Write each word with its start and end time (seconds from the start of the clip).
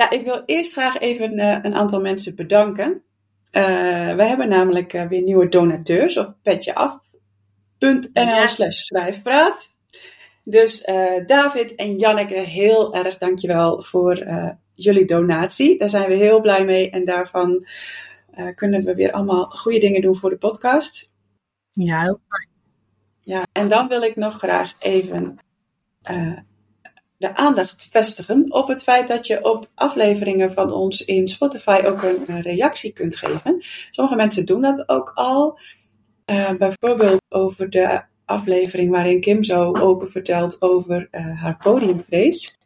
Ja, 0.00 0.10
ik 0.10 0.24
wil 0.24 0.42
eerst 0.46 0.72
graag 0.72 0.98
even 0.98 1.38
uh, 1.38 1.58
een 1.62 1.74
aantal 1.74 2.00
mensen 2.00 2.36
bedanken. 2.36 3.02
Uh, 3.52 4.14
we 4.14 4.24
hebben 4.24 4.48
namelijk 4.48 4.92
uh, 4.92 5.06
weer 5.06 5.22
nieuwe 5.22 5.48
donateurs 5.48 6.16
op 6.16 6.34
petjeaf.nl 6.42 8.48
slash 8.48 8.76
schrijfpraat. 8.76 9.68
Dus 10.44 10.84
David 11.26 11.74
en 11.74 11.96
Janneke, 11.96 12.34
heel 12.34 12.94
erg 12.94 13.18
dankjewel 13.18 13.82
voor 13.82 14.26
jullie 14.74 15.04
donatie. 15.04 15.78
Daar 15.78 15.88
zijn 15.88 16.08
we 16.08 16.14
heel 16.14 16.40
blij 16.40 16.64
mee 16.64 16.90
en 16.90 17.04
daarvan 17.04 17.66
kunnen 18.54 18.84
we 18.84 18.94
weer 18.94 19.12
allemaal 19.12 19.44
goede 19.44 19.78
dingen 19.78 20.02
doen 20.02 20.16
voor 20.16 20.30
de 20.30 20.38
podcast. 20.38 21.14
Ja, 21.72 22.02
heel 22.02 22.20
fijn. 22.28 22.48
Ja, 23.20 23.46
en 23.52 23.68
dan 23.68 23.88
wil 23.88 24.02
ik 24.02 24.16
nog 24.16 24.34
graag 24.34 24.74
even 24.78 25.38
de 27.20 27.36
aandacht 27.36 27.88
vestigen 27.90 28.46
op 28.48 28.68
het 28.68 28.82
feit 28.82 29.08
dat 29.08 29.26
je 29.26 29.44
op 29.44 29.70
afleveringen 29.74 30.52
van 30.52 30.72
ons 30.72 31.04
in 31.04 31.28
Spotify 31.28 31.82
ook 31.86 32.02
een 32.02 32.42
reactie 32.42 32.92
kunt 32.92 33.16
geven. 33.16 33.56
Sommige 33.90 34.16
mensen 34.16 34.46
doen 34.46 34.60
dat 34.60 34.88
ook 34.88 35.12
al. 35.14 35.58
Uh, 36.26 36.50
bijvoorbeeld 36.50 37.22
over 37.28 37.70
de 37.70 38.02
aflevering 38.24 38.90
waarin 38.90 39.20
Kim 39.20 39.44
zo 39.44 39.76
open 39.76 40.10
vertelt 40.10 40.62
over 40.62 41.08
uh, 41.10 41.42
haar 41.42 41.60
podiumvrees. 41.62 42.58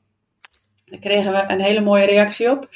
Daar 0.84 1.00
kregen 1.00 1.32
we 1.32 1.44
een 1.48 1.60
hele 1.60 1.80
mooie 1.80 2.06
reactie 2.06 2.50
op. 2.50 2.68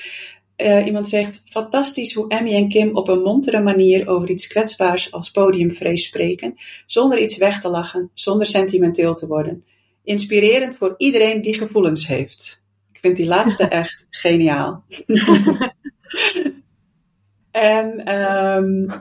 Uh, 0.57 0.87
iemand 0.87 1.09
zegt: 1.09 1.43
Fantastisch 1.51 2.15
hoe 2.15 2.29
Emmy 2.29 2.55
en 2.55 2.69
Kim 2.69 2.97
op 2.97 3.09
een 3.09 3.23
montere 3.23 3.61
manier 3.61 4.09
over 4.09 4.31
iets 4.31 4.47
kwetsbaars 4.47 5.13
als 5.13 5.31
podiumvrees 5.31 6.07
spreken, 6.07 6.55
zonder 6.87 7.19
iets 7.19 7.37
weg 7.37 7.61
te 7.61 7.69
lachen, 7.69 8.11
zonder 8.15 8.47
sentimenteel 8.47 9.15
te 9.15 9.27
worden 9.27 9.65
inspirerend 10.09 10.77
voor 10.77 10.95
iedereen 10.97 11.43
die 11.43 11.55
gevoelens 11.55 12.07
heeft. 12.07 12.67
Ik 12.93 12.99
vind 13.01 13.17
die 13.17 13.27
laatste 13.27 13.65
echt 13.83 14.07
geniaal. 14.11 14.85
en 17.51 18.15
um, 18.15 18.93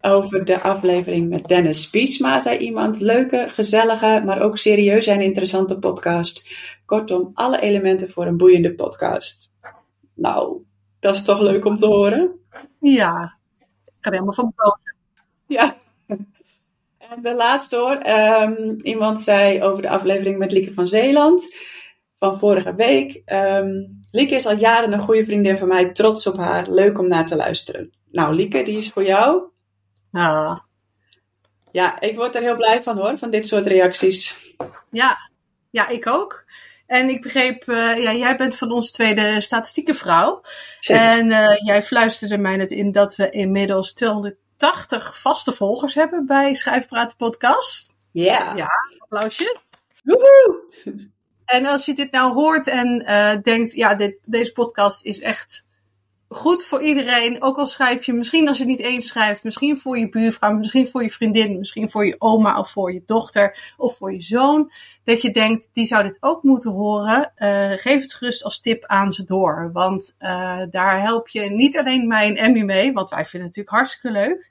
over 0.00 0.44
de 0.44 0.60
aflevering 0.60 1.28
met 1.28 1.48
Dennis 1.48 1.90
Biesma 1.90 2.40
zei 2.40 2.58
iemand: 2.58 3.00
leuke, 3.00 3.46
gezellige, 3.50 4.22
maar 4.24 4.42
ook 4.42 4.58
serieuze 4.58 5.10
en 5.10 5.20
interessante 5.20 5.78
podcast. 5.78 6.48
Kortom, 6.84 7.30
alle 7.34 7.60
elementen 7.60 8.10
voor 8.10 8.26
een 8.26 8.36
boeiende 8.36 8.74
podcast. 8.74 9.54
Nou, 10.14 10.62
dat 11.00 11.14
is 11.14 11.24
toch 11.24 11.40
leuk 11.40 11.64
om 11.64 11.76
te 11.76 11.86
horen? 11.86 12.38
Ja, 12.80 13.38
ik 13.84 14.06
er 14.06 14.12
helemaal 14.12 14.32
van 14.32 14.52
boven. 14.56 14.96
Ja. 15.46 15.79
En 17.10 17.22
de 17.22 17.34
laatste 17.34 17.76
hoor. 17.76 18.06
Um, 18.06 18.76
iemand 18.82 19.24
zei 19.24 19.62
over 19.62 19.82
de 19.82 19.88
aflevering 19.88 20.38
met 20.38 20.52
Lieke 20.52 20.74
van 20.74 20.86
Zeeland 20.86 21.56
van 22.18 22.38
vorige 22.38 22.74
week. 22.74 23.22
Um, 23.26 24.04
Lieke 24.10 24.34
is 24.34 24.46
al 24.46 24.56
jaren 24.56 24.92
een 24.92 25.00
goede 25.00 25.24
vriendin 25.24 25.58
van 25.58 25.68
mij. 25.68 25.92
Trots 25.92 26.26
op 26.26 26.36
haar. 26.36 26.68
Leuk 26.68 26.98
om 26.98 27.08
naar 27.08 27.26
te 27.26 27.36
luisteren. 27.36 27.92
Nou, 28.10 28.34
Lieke, 28.34 28.62
die 28.62 28.76
is 28.76 28.90
voor 28.90 29.04
jou. 29.04 29.42
Ah. 30.12 30.58
Ja, 31.72 32.00
ik 32.00 32.16
word 32.16 32.34
er 32.34 32.42
heel 32.42 32.56
blij 32.56 32.82
van 32.82 32.98
hoor, 32.98 33.18
van 33.18 33.30
dit 33.30 33.48
soort 33.48 33.66
reacties. 33.66 34.54
Ja, 34.90 35.30
ja 35.70 35.88
ik 35.88 36.06
ook. 36.06 36.44
En 36.86 37.08
ik 37.08 37.22
begreep, 37.22 37.64
uh, 37.66 38.02
ja, 38.02 38.14
jij 38.14 38.36
bent 38.36 38.56
van 38.56 38.72
ons 38.72 38.90
tweede 38.90 39.40
statistieke 39.40 39.94
vrouw. 39.94 40.42
Zeker. 40.78 41.02
En 41.02 41.26
uh, 41.30 41.56
jij 41.64 41.82
fluisterde 41.82 42.38
mij 42.38 42.56
net 42.56 42.70
in 42.70 42.92
dat 42.92 43.16
we 43.16 43.30
inmiddels 43.30 43.92
200 43.92 44.36
80 44.60 45.20
vaste 45.20 45.52
volgers 45.52 45.94
hebben 45.94 46.26
bij 46.26 46.54
Schrijfpraat 46.54 47.16
Podcast. 47.16 47.94
Yeah. 48.10 48.56
Ja, 48.56 48.68
applausje. 48.98 49.58
Woehoe! 50.04 50.62
En 51.44 51.66
als 51.66 51.84
je 51.84 51.94
dit 51.94 52.10
nou 52.10 52.32
hoort 52.32 52.66
en 52.66 53.02
uh, 53.02 53.42
denkt, 53.42 53.72
ja, 53.72 53.94
dit, 53.94 54.18
deze 54.24 54.52
podcast 54.52 55.04
is 55.04 55.20
echt 55.20 55.66
goed 56.32 56.64
voor 56.64 56.82
iedereen. 56.82 57.42
Ook 57.42 57.58
al 57.58 57.66
schrijf 57.66 58.06
je, 58.06 58.12
misschien 58.12 58.48
als 58.48 58.58
je 58.58 58.64
niet 58.64 58.80
eens 58.80 59.06
schrijft, 59.06 59.44
misschien 59.44 59.78
voor 59.78 59.98
je 59.98 60.08
buurvrouw, 60.08 60.52
misschien 60.52 60.88
voor 60.88 61.02
je 61.02 61.10
vriendin, 61.10 61.58
misschien 61.58 61.90
voor 61.90 62.06
je 62.06 62.14
oma 62.18 62.58
of 62.58 62.70
voor 62.70 62.92
je 62.92 63.02
dochter 63.06 63.74
of 63.76 63.96
voor 63.96 64.12
je 64.12 64.20
zoon. 64.20 64.72
Dat 65.04 65.22
je 65.22 65.30
denkt, 65.30 65.68
die 65.72 65.86
zou 65.86 66.02
dit 66.02 66.16
ook 66.20 66.42
moeten 66.42 66.70
horen. 66.70 67.32
Uh, 67.36 67.70
geef 67.70 68.02
het 68.02 68.14
gerust 68.14 68.44
als 68.44 68.60
tip 68.60 68.84
aan 68.84 69.12
ze 69.12 69.24
door. 69.24 69.70
Want 69.72 70.14
uh, 70.18 70.60
daar 70.70 71.02
help 71.02 71.28
je 71.28 71.40
niet 71.40 71.78
alleen 71.78 72.06
mij 72.06 72.28
en 72.28 72.36
Emmy 72.36 72.62
mee, 72.62 72.92
want 72.92 73.08
wij 73.08 73.26
vinden 73.26 73.48
het 73.48 73.56
natuurlijk 73.56 73.76
hartstikke 73.76 74.10
leuk. 74.10 74.48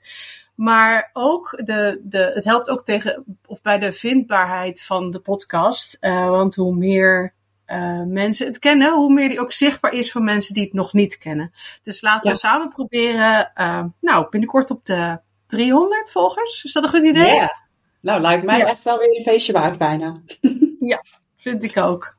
Maar 0.54 1.10
ook 1.12 1.60
de, 1.64 2.00
de, 2.02 2.30
het 2.34 2.44
helpt 2.44 2.68
ook 2.68 2.84
tegen, 2.84 3.24
of 3.46 3.62
bij 3.62 3.78
de 3.78 3.92
vindbaarheid 3.92 4.82
van 4.82 5.10
de 5.10 5.20
podcast. 5.20 5.96
Uh, 6.00 6.28
want 6.28 6.54
hoe 6.54 6.74
meer 6.74 7.34
uh, 7.72 8.02
mensen 8.06 8.46
het 8.46 8.58
kennen, 8.58 8.92
hoe 8.92 9.12
meer 9.12 9.28
die 9.28 9.40
ook 9.40 9.52
zichtbaar 9.52 9.92
is 9.92 10.12
voor 10.12 10.22
mensen 10.22 10.54
die 10.54 10.64
het 10.64 10.72
nog 10.72 10.92
niet 10.92 11.18
kennen. 11.18 11.52
Dus 11.82 12.00
laten 12.00 12.28
ja. 12.28 12.34
we 12.34 12.40
samen 12.40 12.68
proberen, 12.68 13.52
uh, 13.56 13.84
nou, 14.00 14.26
binnenkort 14.30 14.70
op 14.70 14.84
de 14.84 15.18
300 15.46 16.10
volgers. 16.10 16.64
Is 16.64 16.72
dat 16.72 16.82
een 16.82 16.88
goed 16.88 17.04
idee? 17.04 17.26
Ja, 17.26 17.34
yeah. 17.34 17.50
nou, 18.00 18.20
lijkt 18.20 18.44
mij 18.44 18.58
ja. 18.58 18.66
echt 18.66 18.84
wel 18.84 18.98
weer 18.98 19.16
een 19.16 19.22
feestje 19.22 19.52
waard 19.52 19.78
bijna. 19.78 20.12
ja, 20.80 21.02
vind 21.36 21.64
ik 21.64 21.76
ook. 21.76 22.18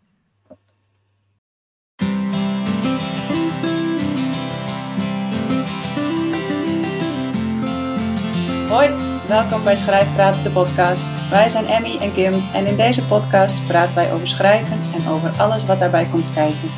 Hoi, 8.69 9.10
welkom 9.31 9.63
bij 9.63 9.75
Schrijfpraat, 9.75 10.43
de 10.43 10.49
podcast. 10.49 11.29
Wij 11.29 11.49
zijn 11.49 11.65
Emmy 11.65 11.97
en 11.97 12.13
Kim 12.13 12.33
en 12.53 12.65
in 12.65 12.75
deze 12.75 13.05
podcast 13.05 13.65
praten 13.67 13.95
wij 13.95 14.13
over 14.13 14.27
schrijven 14.27 14.79
en 14.93 15.07
over 15.07 15.31
alles 15.37 15.65
wat 15.65 15.79
daarbij 15.79 16.07
komt 16.11 16.33
kijken. 16.33 16.69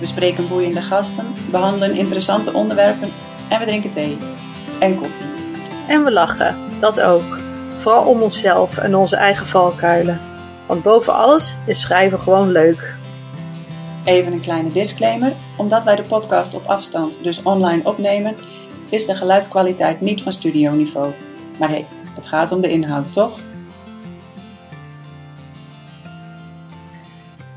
We 0.00 0.06
spreken 0.06 0.48
boeiende 0.48 0.82
gasten, 0.82 1.26
behandelen 1.50 1.96
interessante 1.96 2.52
onderwerpen 2.52 3.08
en 3.48 3.58
we 3.58 3.64
drinken 3.64 3.92
thee 3.92 4.18
en 4.78 4.96
koffie. 4.96 5.26
En 5.88 6.04
we 6.04 6.12
lachen, 6.12 6.56
dat 6.80 7.00
ook. 7.00 7.38
Vooral 7.68 8.06
om 8.06 8.22
onszelf 8.22 8.78
en 8.78 8.94
onze 8.94 9.16
eigen 9.16 9.46
valkuilen. 9.46 10.20
Want 10.66 10.82
boven 10.82 11.14
alles 11.14 11.56
is 11.66 11.80
schrijven 11.80 12.20
gewoon 12.20 12.52
leuk. 12.52 12.96
Even 14.04 14.32
een 14.32 14.40
kleine 14.40 14.72
disclaimer. 14.72 15.32
Omdat 15.56 15.84
wij 15.84 15.96
de 15.96 16.02
podcast 16.02 16.54
op 16.54 16.66
afstand, 16.66 17.18
dus 17.22 17.42
online 17.42 17.80
opnemen, 17.84 18.36
is 18.88 19.06
de 19.06 19.14
geluidskwaliteit 19.14 20.00
niet 20.00 20.22
van 20.22 20.32
studioniveau. 20.32 21.12
Maar 21.58 21.68
hé, 21.68 21.74
hey, 21.74 21.86
het 22.14 22.26
gaat 22.26 22.52
om 22.52 22.60
de 22.60 22.68
inhoud, 22.68 23.12
toch? 23.12 23.38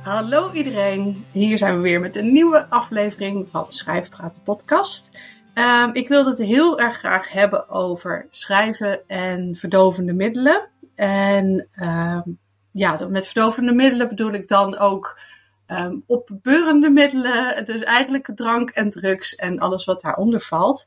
Hallo 0.01 0.51
iedereen, 0.51 1.25
hier 1.31 1.57
zijn 1.57 1.75
we 1.75 1.81
weer 1.81 2.00
met 2.00 2.16
een 2.16 2.31
nieuwe 2.31 2.69
aflevering 2.69 3.47
van 3.50 3.66
Schrijfpraat 3.67 4.41
podcast. 4.44 5.19
Um, 5.53 5.94
ik 5.94 6.07
wilde 6.07 6.29
het 6.29 6.39
heel 6.39 6.79
erg 6.79 6.97
graag 6.97 7.31
hebben 7.31 7.69
over 7.69 8.28
schrijven 8.29 9.07
en 9.07 9.56
verdovende 9.56 10.13
middelen. 10.13 10.69
En 10.95 11.67
um, 11.79 12.39
ja, 12.72 12.97
met 13.09 13.25
verdovende 13.25 13.73
middelen 13.73 14.07
bedoel 14.07 14.33
ik 14.33 14.47
dan 14.47 14.77
ook 14.77 15.19
um, 15.67 16.03
opbeurende 16.07 16.89
middelen. 16.89 17.66
Dus 17.66 17.83
eigenlijk 17.83 18.31
drank 18.35 18.69
en 18.69 18.89
drugs 18.89 19.35
en 19.35 19.59
alles 19.59 19.85
wat 19.85 20.01
daaronder 20.01 20.41
valt. 20.41 20.85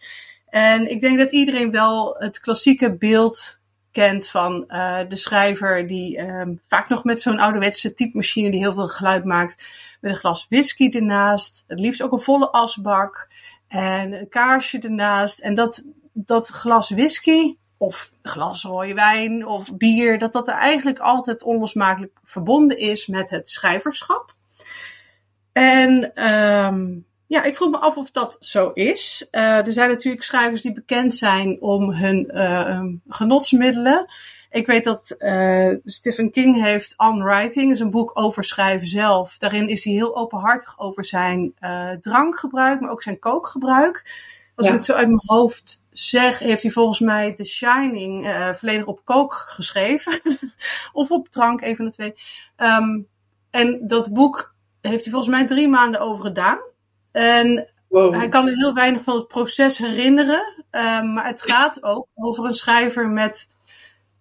En 0.51 0.91
ik 0.91 1.01
denk 1.01 1.19
dat 1.19 1.31
iedereen 1.31 1.71
wel 1.71 2.15
het 2.19 2.41
klassieke 2.41 2.97
beeld 2.97 3.59
kent 3.93 4.29
van 4.29 4.65
uh, 4.69 5.01
de 5.09 5.17
schrijver 5.17 5.87
die 5.87 6.21
um, 6.21 6.61
vaak 6.69 6.89
nog 6.89 7.05
met 7.05 7.21
zo'n 7.21 7.39
ouderwetse 7.39 7.95
typemachine 7.95 8.51
die 8.51 8.61
heel 8.61 8.73
veel 8.73 8.89
geluid 8.89 9.25
maakt, 9.25 9.65
met 10.01 10.11
een 10.13 10.19
glas 10.19 10.47
whisky 10.49 10.89
ernaast, 10.91 11.65
het 11.67 11.81
liefst 11.81 12.03
ook 12.03 12.13
een 12.13 12.21
volle 12.21 12.51
asbak 12.51 13.29
en 13.69 14.13
een 14.13 14.29
kaarsje 14.29 14.79
ernaast. 14.79 15.39
En 15.39 15.55
dat, 15.55 15.85
dat 16.13 16.49
glas 16.49 16.91
whisky 16.91 17.57
of 17.77 18.13
glas 18.23 18.63
rode 18.63 18.95
wijn 18.95 19.47
of 19.47 19.77
bier, 19.77 20.19
dat 20.19 20.33
dat 20.33 20.49
er 20.49 20.55
eigenlijk 20.55 20.99
altijd 20.99 21.43
onlosmakelijk 21.43 22.13
verbonden 22.25 22.79
is 22.79 23.07
met 23.07 23.31
het 23.31 23.51
schrijverschap. 23.51 24.35
En 25.53 26.25
um, 26.29 27.07
ja, 27.29 27.43
ik 27.43 27.57
vroeg 27.57 27.71
me 27.71 27.79
af 27.79 27.97
of 27.97 28.11
dat 28.11 28.37
zo 28.41 28.71
is. 28.75 29.29
Uh, 29.31 29.67
er 29.67 29.73
zijn 29.73 29.89
natuurlijk 29.89 30.25
schrijvers 30.25 30.63
die 30.63 30.73
bekend 30.73 31.15
zijn 31.15 31.61
om 31.61 31.93
hun 31.93 32.31
uh, 32.35 32.85
genotsmiddelen. 33.09 34.07
Ik 34.51 34.67
weet 34.67 34.85
dat 34.85 35.15
uh, 35.19 35.77
Stephen 35.85 36.31
King 36.31 36.63
heeft 36.63 36.95
On 36.97 37.23
Writing, 37.23 37.73
is 37.73 37.81
een 37.81 37.91
boek 37.91 38.11
over 38.15 38.45
schrijven 38.45 38.89
zelf. 38.89 39.39
Daarin 39.39 39.69
is 39.69 39.85
hij 39.85 39.93
heel 39.93 40.17
openhartig 40.17 40.79
over 40.79 41.05
zijn 41.05 41.55
drankgebruik, 42.01 42.81
maar 42.81 42.91
ook 42.91 43.03
zijn 43.03 43.19
kookgebruik. 43.19 44.27
Als 44.55 44.67
ja. 44.67 44.73
ik 44.73 44.79
het 44.79 44.87
zo 44.87 44.95
uit 44.95 45.07
mijn 45.07 45.23
hoofd 45.27 45.85
zeg, 45.91 46.39
heeft 46.39 46.63
hij 46.63 46.71
volgens 46.71 47.01
mij 47.01 47.35
The 47.35 47.45
Shining 47.45 48.29
volledig 48.57 48.87
op 48.87 49.01
kook 49.05 49.35
geschreven. 49.35 50.21
of 50.93 51.11
op 51.11 51.29
drank, 51.29 51.61
een 51.61 51.77
van 51.77 51.85
de 51.85 51.93
twee. 51.93 52.15
Um, 52.57 53.09
en 53.51 53.87
dat 53.87 54.13
boek 54.13 54.55
heeft 54.81 55.05
hij 55.05 55.13
volgens 55.13 55.35
mij 55.35 55.47
drie 55.47 55.69
maanden 55.69 56.01
over 56.01 56.25
gedaan. 56.25 56.59
En 57.13 57.69
wow. 57.89 58.15
hij 58.15 58.29
kan 58.29 58.47
er 58.47 58.55
heel 58.55 58.75
weinig 58.75 59.03
van 59.03 59.17
het 59.17 59.29
proces 59.29 59.79
herinneren. 59.79 60.65
Uh, 60.73 61.03
maar 61.03 61.27
het 61.27 61.43
gaat 61.43 61.83
ook 61.83 62.07
over 62.15 62.45
een 62.45 62.55
schrijver 62.55 63.09
met, 63.09 63.49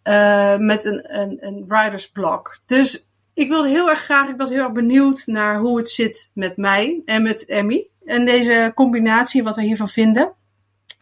uh, 0.04 0.58
met 0.58 0.86
een, 0.86 1.20
een, 1.20 1.38
een 1.40 1.66
writer's 1.68 2.10
block. 2.10 2.60
Dus 2.66 3.06
ik 3.34 3.50
wilde 3.50 3.70
heel 3.70 3.90
erg 3.90 4.00
graag, 4.00 4.30
ik 4.30 4.38
was 4.38 4.50
heel 4.50 4.64
erg 4.64 4.72
benieuwd 4.72 5.24
naar 5.26 5.60
hoe 5.60 5.78
het 5.78 5.90
zit 5.90 6.32
met 6.34 6.58
mij 6.58 7.02
en 7.06 7.24
met 7.24 7.46
Emmy. 7.46 7.88
En 8.06 8.26
deze 8.26 8.72
combinatie, 8.76 9.44
wat 9.44 9.56
we 9.56 9.62
hiervan 9.62 9.90
vinden. 9.90 10.34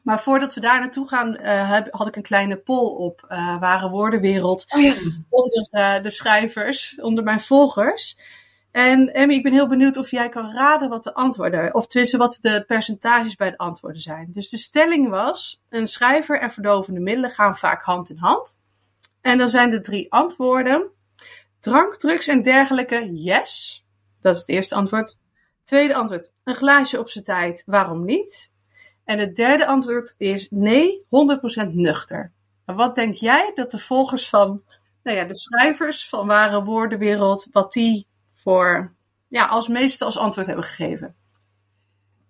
Maar 0.03 0.19
voordat 0.19 0.53
we 0.53 0.59
daar 0.59 0.79
naartoe 0.79 1.07
gaan, 1.07 1.37
uh, 1.41 1.81
had 1.89 2.07
ik 2.07 2.15
een 2.15 2.21
kleine 2.21 2.55
poll 2.55 2.95
op 2.95 3.25
uh, 3.29 3.59
Ware 3.59 3.89
Woordenwereld. 3.89 4.65
Oh 4.75 4.81
ja. 4.81 4.93
Onder 5.29 5.67
uh, 5.71 6.03
de 6.03 6.09
schrijvers, 6.09 6.99
onder 7.01 7.23
mijn 7.23 7.39
volgers. 7.39 8.17
En 8.75 9.13
Emmy, 9.13 9.33
ik 9.33 9.43
ben 9.43 9.53
heel 9.53 9.67
benieuwd 9.67 9.97
of 9.97 10.11
jij 10.11 10.29
kan 10.29 10.51
raden 10.51 10.89
wat 10.89 11.03
de 11.03 11.13
antwoorden, 11.13 11.73
of 11.73 11.87
tenminste 11.87 12.17
wat 12.17 12.37
de 12.41 12.63
percentages 12.67 13.35
bij 13.35 13.49
de 13.49 13.57
antwoorden 13.57 14.01
zijn. 14.01 14.31
Dus 14.31 14.49
de 14.49 14.57
stelling 14.57 15.09
was, 15.09 15.61
een 15.69 15.87
schrijver 15.87 16.39
en 16.39 16.51
verdovende 16.51 16.99
middelen 16.99 17.29
gaan 17.29 17.55
vaak 17.55 17.83
hand 17.83 18.09
in 18.09 18.17
hand. 18.17 18.59
En 19.21 19.37
dan 19.37 19.49
zijn 19.49 19.69
de 19.69 19.81
drie 19.81 20.11
antwoorden. 20.11 20.89
Drank, 21.59 21.95
drugs 21.95 22.27
en 22.27 22.41
dergelijke, 22.41 23.13
yes. 23.13 23.85
Dat 24.21 24.33
is 24.33 24.39
het 24.39 24.49
eerste 24.49 24.75
antwoord. 24.75 25.17
Tweede 25.63 25.95
antwoord, 25.95 26.31
een 26.43 26.55
glaasje 26.55 26.99
op 26.99 27.09
zijn 27.09 27.23
tijd, 27.23 27.63
waarom 27.65 28.05
niet? 28.05 28.51
En 29.05 29.19
het 29.19 29.35
derde 29.35 29.65
antwoord 29.65 30.15
is 30.17 30.47
nee, 30.49 31.05
100% 31.67 31.67
nuchter. 31.71 32.31
En 32.65 32.75
wat 32.75 32.95
denk 32.95 33.15
jij 33.15 33.51
dat 33.53 33.71
de 33.71 33.79
volgers 33.79 34.29
van 34.29 34.63
nou 35.03 35.17
ja, 35.17 35.23
de 35.23 35.35
schrijvers 35.35 36.09
van 36.09 36.27
Ware 36.27 36.63
Woordenwereld, 36.63 37.47
wat 37.51 37.73
die 37.73 38.07
voor, 38.45 38.95
ja, 39.27 39.45
als 39.45 39.67
meeste 39.67 40.05
als 40.05 40.17
antwoord 40.17 40.47
hebben 40.47 40.65
gegeven? 40.65 41.15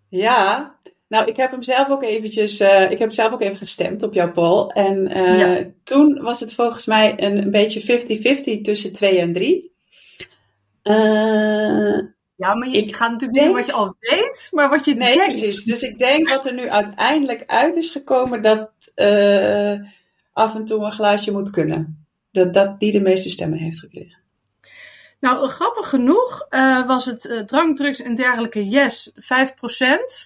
Ja, 0.10 0.76
nou, 1.08 1.28
ik 1.28 1.38
heb 1.38 1.52
hem 1.52 1.64
zelf 1.64 1.90
ook 1.90 2.04
eventjes, 2.04 2.62
uh, 2.62 2.92
ik 2.92 3.00
heb 3.00 3.12
zelf 3.12 3.34
ook 3.34 3.42
even 3.42 3.58
gestemd 3.58 4.04
op 4.04 4.14
jouw 4.14 4.32
poll. 4.32 4.68
En 4.68 5.18
uh, 5.18 5.40
ja. 5.40 5.64
toen 5.84 6.22
was 6.22 6.40
het 6.40 6.54
volgens 6.54 6.86
mij 6.86 7.14
een, 7.18 7.38
een 7.38 7.52
beetje 7.52 8.60
50-50 8.60 8.62
tussen 8.62 8.94
2 8.94 9.20
en 9.20 9.34
3. 9.34 9.74
Uh, 10.84 12.02
ja, 12.36 12.56
maar 12.56 12.70
je 12.70 12.78
ik 12.78 12.96
gaat 12.96 13.12
natuurlijk 13.12 13.40
denk... 13.40 13.48
niet 13.48 13.56
wat 13.56 13.66
je 13.66 13.72
al 13.72 13.96
weet, 14.00 14.50
maar 14.52 14.70
wat 14.70 14.86
je 14.86 14.96
nee, 14.96 15.18
denkt. 15.18 15.40
precies. 15.40 15.64
Dus 15.64 15.82
ik 15.82 15.98
denk 15.98 16.30
wat 16.30 16.46
er 16.46 16.54
nu 16.54 16.70
uiteindelijk 16.70 17.44
uit 17.46 17.76
is 17.76 17.90
gekomen, 17.90 18.42
dat 18.42 18.72
af 20.34 20.56
en 20.56 20.66
toe 20.66 20.84
een 20.84 20.92
glaasje 20.92 21.32
moet 21.32 21.50
kunnen. 21.50 22.08
Dat, 22.32 22.54
dat 22.54 22.80
die 22.80 22.92
de 22.92 23.02
meeste 23.02 23.30
stemmen 23.30 23.60
heeft 23.60 23.80
gekregen. 23.80 24.25
Nou, 25.26 25.48
grappig 25.50 25.90
genoeg 25.90 26.46
uh, 26.50 26.88
was 26.88 27.06
het 27.06 27.26
uh, 27.26 27.40
drank, 27.40 27.78
drugs 27.78 28.02
en 28.02 28.16
dergelijke 28.16 28.70
yes 28.70 29.12
5%. 29.12 29.16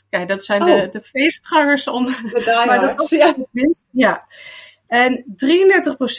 Kijk, 0.10 0.28
dat 0.28 0.44
zijn 0.44 0.62
oh. 0.64 0.82
de, 0.82 0.90
de 0.92 1.02
feestgangers 1.02 1.88
onder. 1.88 2.22
De 2.22 2.64
maar 2.68 2.80
dat 2.80 2.96
was 2.96 3.10
ja. 3.10 3.36
minst. 3.52 3.86
Ja. 3.92 4.28
En 4.88 5.26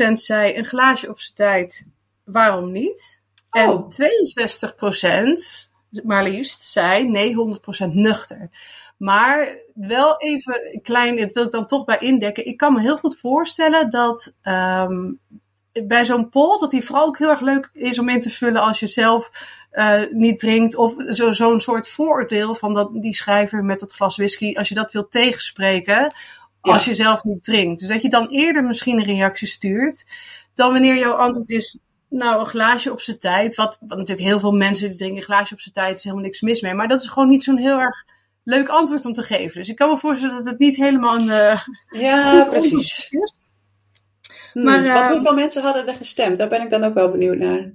33% 0.09 0.13
zei 0.13 0.57
een 0.57 0.65
glaasje 0.65 1.09
op 1.09 1.21
zijn 1.21 1.35
tijd, 1.35 1.89
waarom 2.25 2.73
niet? 2.73 3.21
Oh. 3.51 3.63
En 3.63 3.85
62% 6.01 6.03
maar 6.05 6.23
liefst 6.23 6.63
zei 6.63 7.09
nee, 7.09 7.59
100% 7.87 7.93
nuchter. 7.93 8.51
Maar 8.97 9.57
wel 9.75 10.19
even 10.19 10.81
klein, 10.83 11.17
dat 11.17 11.31
wil 11.33 11.45
ik 11.45 11.51
dan 11.51 11.67
toch 11.67 11.85
bij 11.85 11.99
indekken. 11.99 12.47
Ik 12.47 12.57
kan 12.57 12.73
me 12.73 12.81
heel 12.81 12.97
goed 12.97 13.19
voorstellen 13.19 13.91
dat 13.91 14.33
um, 14.43 15.21
bij 15.73 16.05
zo'n 16.05 16.29
poll, 16.29 16.59
dat 16.59 16.71
die 16.71 16.85
vooral 16.85 17.07
ook 17.07 17.19
heel 17.19 17.29
erg 17.29 17.41
leuk 17.41 17.71
is 17.73 17.99
om 17.99 18.09
in 18.09 18.21
te 18.21 18.31
vullen 18.31 18.63
als 18.63 18.81
je 18.81 18.87
zelf 18.87 19.31
uh, 19.73 20.01
niet 20.11 20.39
drinkt. 20.39 20.77
Of 20.77 20.95
zo'n 21.07 21.35
zo 21.35 21.59
soort 21.59 21.89
vooroordeel 21.89 22.55
van 22.55 22.73
dat, 22.73 22.89
die 22.93 23.15
schrijver 23.15 23.65
met 23.65 23.81
dat 23.81 23.93
glas 23.93 24.17
whisky, 24.17 24.55
als 24.55 24.69
je 24.69 24.75
dat 24.75 24.93
wilt 24.93 25.11
tegenspreken, 25.11 25.95
ja. 25.95 26.73
als 26.73 26.85
je 26.85 26.95
zelf 26.95 27.25
niet 27.25 27.45
drinkt. 27.45 27.81
Dus 27.81 27.89
dat 27.89 28.03
je 28.03 28.09
dan 28.09 28.29
eerder 28.29 28.65
misschien 28.65 28.99
een 28.99 29.05
reactie 29.05 29.49
stuurt, 29.49 30.07
dan 30.55 30.73
wanneer 30.73 30.99
jouw 30.99 31.13
antwoord 31.13 31.49
is, 31.49 31.79
nou, 32.09 32.41
een 32.41 32.47
glaasje 32.47 32.93
op 32.93 33.01
zijn 33.01 33.19
tijd. 33.19 33.55
Wat, 33.55 33.79
wat 33.81 33.99
natuurlijk 33.99 34.29
heel 34.29 34.39
veel 34.39 34.53
mensen 34.53 34.89
die 34.89 34.97
drinken 34.97 35.19
een 35.19 35.25
glaasje 35.25 35.55
op 35.55 35.61
zijn 35.61 35.75
tijd, 35.75 35.97
is 35.97 36.05
helemaal 36.05 36.25
niks 36.25 36.41
mis 36.41 36.61
mee. 36.61 36.75
Maar 36.75 36.89
dat 36.89 37.03
is 37.03 37.09
gewoon 37.09 37.29
niet 37.29 37.45
zo'n 37.45 37.59
heel 37.59 37.79
erg 37.81 38.05
leuk 38.45 38.69
antwoord 38.69 39.05
om 39.05 39.13
te 39.13 39.23
geven. 39.23 39.59
Dus 39.59 39.69
ik 39.69 39.77
kan 39.77 39.91
me 39.91 39.99
voorstellen 39.99 40.37
dat 40.37 40.47
het 40.47 40.59
niet 40.59 40.77
helemaal 40.77 41.17
een 41.17 41.27
uh, 41.27 41.61
ja, 41.91 42.47
precies. 42.51 43.09
is. 43.11 43.35
Hmm, 44.53 44.65
maar, 44.65 44.85
uh, 44.85 44.95
wat, 44.95 45.13
hoeveel 45.13 45.35
mensen 45.35 45.63
hadden 45.63 45.87
er 45.87 45.95
gestemd? 45.95 46.39
Daar 46.39 46.49
ben 46.49 46.63
ik 46.63 46.71
dan 46.71 46.85
ook 46.85 46.95
wel 46.95 47.11
benieuwd 47.11 47.39
naar. 47.39 47.73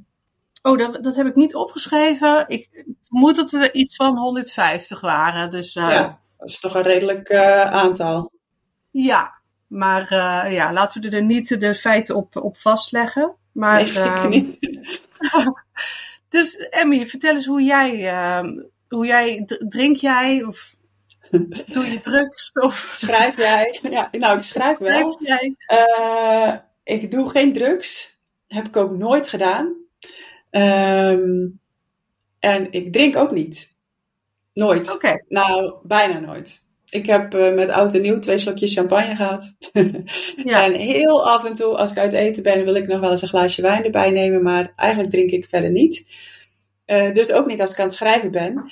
Oh, 0.61 0.77
dat, 0.77 1.03
dat 1.03 1.15
heb 1.15 1.25
ik 1.25 1.35
niet 1.35 1.55
opgeschreven. 1.55 2.45
Ik 2.47 2.85
vermoed 3.07 3.35
dat 3.35 3.51
er 3.51 3.73
iets 3.73 3.95
van 3.95 4.17
150 4.17 5.01
waren. 5.01 5.49
Dus, 5.49 5.75
uh, 5.75 5.89
ja, 5.89 6.19
dat 6.37 6.49
is 6.49 6.59
toch 6.59 6.75
een 6.75 6.81
redelijk 6.81 7.29
uh, 7.29 7.61
aantal. 7.61 8.31
Ja, 8.91 9.33
maar 9.67 10.13
ja, 10.51 10.73
laten 10.73 11.01
we 11.01 11.09
er 11.09 11.23
niet 11.23 11.59
de 11.59 11.75
feiten 11.75 12.15
op, 12.15 12.35
op 12.35 12.57
vastleggen. 12.57 13.35
Maar, 13.51 13.75
nee, 13.75 13.85
zeker 13.85 14.29
niet. 14.29 14.57
dus 16.29 16.57
Emmy, 16.57 17.05
vertel 17.05 17.33
eens 17.33 17.45
hoe 17.45 17.63
jij, 17.63 18.13
hoe 18.89 19.05
jij 19.05 19.45
drink 19.67 19.97
jij 19.97 20.43
of 20.43 20.75
Doe 21.71 21.85
je 21.85 21.99
drugs? 21.99 22.51
Of... 22.51 22.91
Schrijf 22.95 23.37
jij? 23.37 23.79
Ja, 23.89 24.09
nou, 24.11 24.37
ik 24.37 24.43
schrijf 24.43 24.77
wel. 24.77 25.17
Schrijf 25.21 25.39
jij? 25.39 25.55
Uh, 25.67 26.53
ik 26.83 27.11
doe 27.11 27.29
geen 27.29 27.53
drugs. 27.53 28.19
Heb 28.47 28.65
ik 28.65 28.77
ook 28.77 28.97
nooit 28.97 29.27
gedaan. 29.27 29.75
Um, 30.51 31.59
en 32.39 32.71
ik 32.71 32.93
drink 32.93 33.15
ook 33.15 33.31
niet. 33.31 33.75
Nooit. 34.53 34.87
Oké. 34.87 34.95
Okay. 34.95 35.23
Nou, 35.27 35.73
bijna 35.83 36.19
nooit. 36.19 36.63
Ik 36.89 37.05
heb 37.05 37.33
uh, 37.33 37.53
met 37.53 37.69
oud 37.69 37.93
en 37.93 38.01
nieuw 38.01 38.19
twee 38.19 38.37
slokjes 38.37 38.73
champagne 38.73 39.15
gehad. 39.15 39.57
ja. 40.43 40.65
En 40.65 40.73
heel 40.73 41.29
af 41.29 41.45
en 41.45 41.53
toe, 41.53 41.77
als 41.77 41.91
ik 41.91 41.97
uit 41.97 42.13
eten 42.13 42.43
ben, 42.43 42.63
wil 42.63 42.75
ik 42.75 42.87
nog 42.87 42.99
wel 42.99 43.11
eens 43.11 43.21
een 43.21 43.27
glaasje 43.27 43.61
wijn 43.61 43.83
erbij 43.83 44.11
nemen. 44.11 44.43
Maar 44.43 44.73
eigenlijk 44.75 45.11
drink 45.11 45.29
ik 45.29 45.45
verder 45.45 45.71
niet. 45.71 46.07
Uh, 46.87 47.13
dus 47.13 47.31
ook 47.31 47.47
niet 47.47 47.61
als 47.61 47.71
ik 47.71 47.79
aan 47.79 47.85
het 47.85 47.95
schrijven 47.95 48.31
ben. 48.31 48.71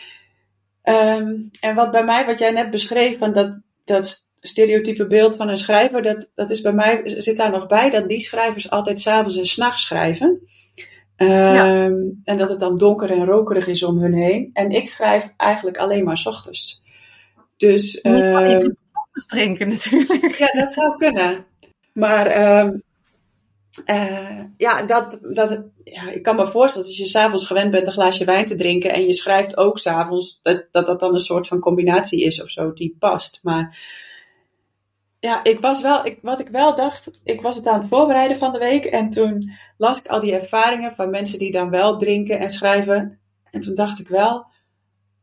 Um, 0.84 1.50
en 1.60 1.76
wat 1.76 1.92
bij 1.92 2.04
mij, 2.04 2.26
wat 2.26 2.40
jij 2.40 2.52
net 2.52 2.72
beschreef, 2.72 3.18
van 3.18 3.34
dat, 3.34 3.60
dat 3.84 4.32
stereotype 4.40 5.08
beeld 5.08 5.36
van 5.36 5.50
een 5.50 5.58
schrijver, 5.58 6.02
dat, 6.02 6.32
dat 6.36 6.50
is 6.50 6.62
bij 6.62 6.74
mij, 6.74 7.02
zit 7.06 7.38
daar 7.38 7.52
nog 7.52 7.68
bij, 7.68 7.90
dat 7.90 8.08
die 8.08 8.20
schrijvers 8.20 8.70
altijd 8.70 9.00
s'avonds 9.00 9.38
en 9.38 9.46
s'nachts 9.46 9.86
schrijven. 9.86 10.42
Um, 11.18 11.30
ja. 11.30 11.86
En 12.24 12.38
dat 12.38 12.50
het 12.50 12.60
dan 12.60 12.78
donker 12.78 13.12
en 13.12 13.26
rokerig 13.26 13.68
is 13.68 13.84
om 13.84 13.98
hun 13.98 14.14
heen. 14.14 14.50
En 14.54 14.70
ik 14.70 14.88
schrijf 14.88 15.34
eigenlijk 15.38 15.78
alleen 15.78 16.04
maar 16.04 16.18
s 16.18 16.26
ochtends. 16.26 16.84
Dus. 17.58 18.06
Um, 18.06 18.40
je 18.50 18.58
kunt 18.58 19.28
drinken 19.28 19.68
natuurlijk. 19.68 20.38
Ja, 20.38 20.52
dat 20.52 20.74
zou 20.74 20.98
kunnen. 20.98 21.46
Maar 21.94 22.60
um, 22.60 22.84
uh, 23.86 24.40
ja, 24.58 24.84
dat, 24.84 25.18
dat, 25.22 25.62
ja, 25.84 26.10
ik 26.10 26.24
kan 26.24 26.36
me 26.36 26.52
voorstellen 26.52 26.88
dat 26.88 26.98
als 26.98 26.98
je 26.98 27.06
s'avonds 27.06 27.48
gewend 27.48 27.72
bent 27.72 27.88
een 27.88 27.94
glaasje 27.94 28.26
wijn 28.26 28.46
te 28.46 28.56
drinken 28.56 28.94
en 28.94 29.06
je 29.06 29.14
schrijft 29.14 29.58
ook 29.58 29.80
s'avonds, 29.80 30.42
dat, 30.42 30.68
dat 30.72 30.86
dat 30.86 31.00
dan 31.00 31.14
een 31.14 31.20
soort 31.20 31.48
van 31.48 31.60
combinatie 31.60 32.24
is 32.24 32.44
of 32.44 32.50
zo 32.50 32.74
die 32.74 32.96
past. 33.00 33.40
Maar 33.44 33.78
ja, 35.20 35.44
ik 35.44 35.60
was 35.60 35.82
wel, 35.82 36.06
ik, 36.06 36.20
wat 36.22 36.40
ik 36.40 36.48
wel 36.48 36.76
dacht, 36.76 37.22
ik 37.24 37.42
was 37.42 37.56
het 37.56 37.68
aan 37.68 37.80
het 37.80 37.88
voorbereiden 37.88 38.38
van 38.38 38.52
de 38.52 38.60
week 38.60 38.86
en 38.86 39.10
toen 39.10 39.52
las 39.78 40.00
ik 40.00 40.08
al 40.08 40.20
die 40.20 40.40
ervaringen 40.40 40.96
van 40.96 41.10
mensen 41.10 41.40
die 41.40 41.52
dan 41.52 41.70
wel 41.70 41.98
drinken 41.98 42.40
en 42.40 42.50
schrijven. 42.50 43.20
En 43.52 43.60
toen 43.60 43.76
dacht 43.76 44.00
ik 44.00 44.08
wel, 44.08 44.46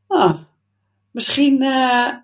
ah, 0.06 0.38
misschien, 1.10 1.62
uh, 1.62 2.14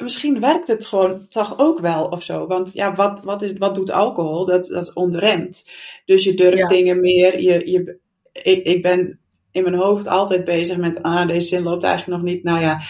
misschien 0.00 0.40
werkt 0.40 0.68
het 0.68 0.86
gewoon 0.86 1.28
toch 1.28 1.58
ook 1.58 1.80
wel 1.80 2.04
of 2.04 2.22
zo. 2.22 2.46
Want 2.46 2.72
ja, 2.72 2.94
wat, 2.94 3.22
wat, 3.24 3.42
is, 3.42 3.52
wat 3.58 3.74
doet 3.74 3.90
alcohol? 3.90 4.44
Dat, 4.44 4.66
dat 4.66 4.92
ontremt. 4.92 5.64
Dus 6.04 6.24
je 6.24 6.34
durft 6.34 6.58
ja. 6.58 6.68
dingen 6.68 7.00
meer. 7.00 7.40
Je, 7.40 7.70
je, 7.70 7.98
ik, 8.32 8.64
ik 8.64 8.82
ben 8.82 9.18
in 9.50 9.62
mijn 9.62 9.74
hoofd 9.74 10.06
altijd 10.06 10.44
bezig 10.44 10.76
met, 10.76 11.02
ah, 11.02 11.26
deze 11.26 11.48
zin 11.48 11.62
loopt 11.62 11.82
eigenlijk 11.82 12.22
nog 12.22 12.32
niet. 12.32 12.42
Nou 12.42 12.60
ja, 12.60 12.80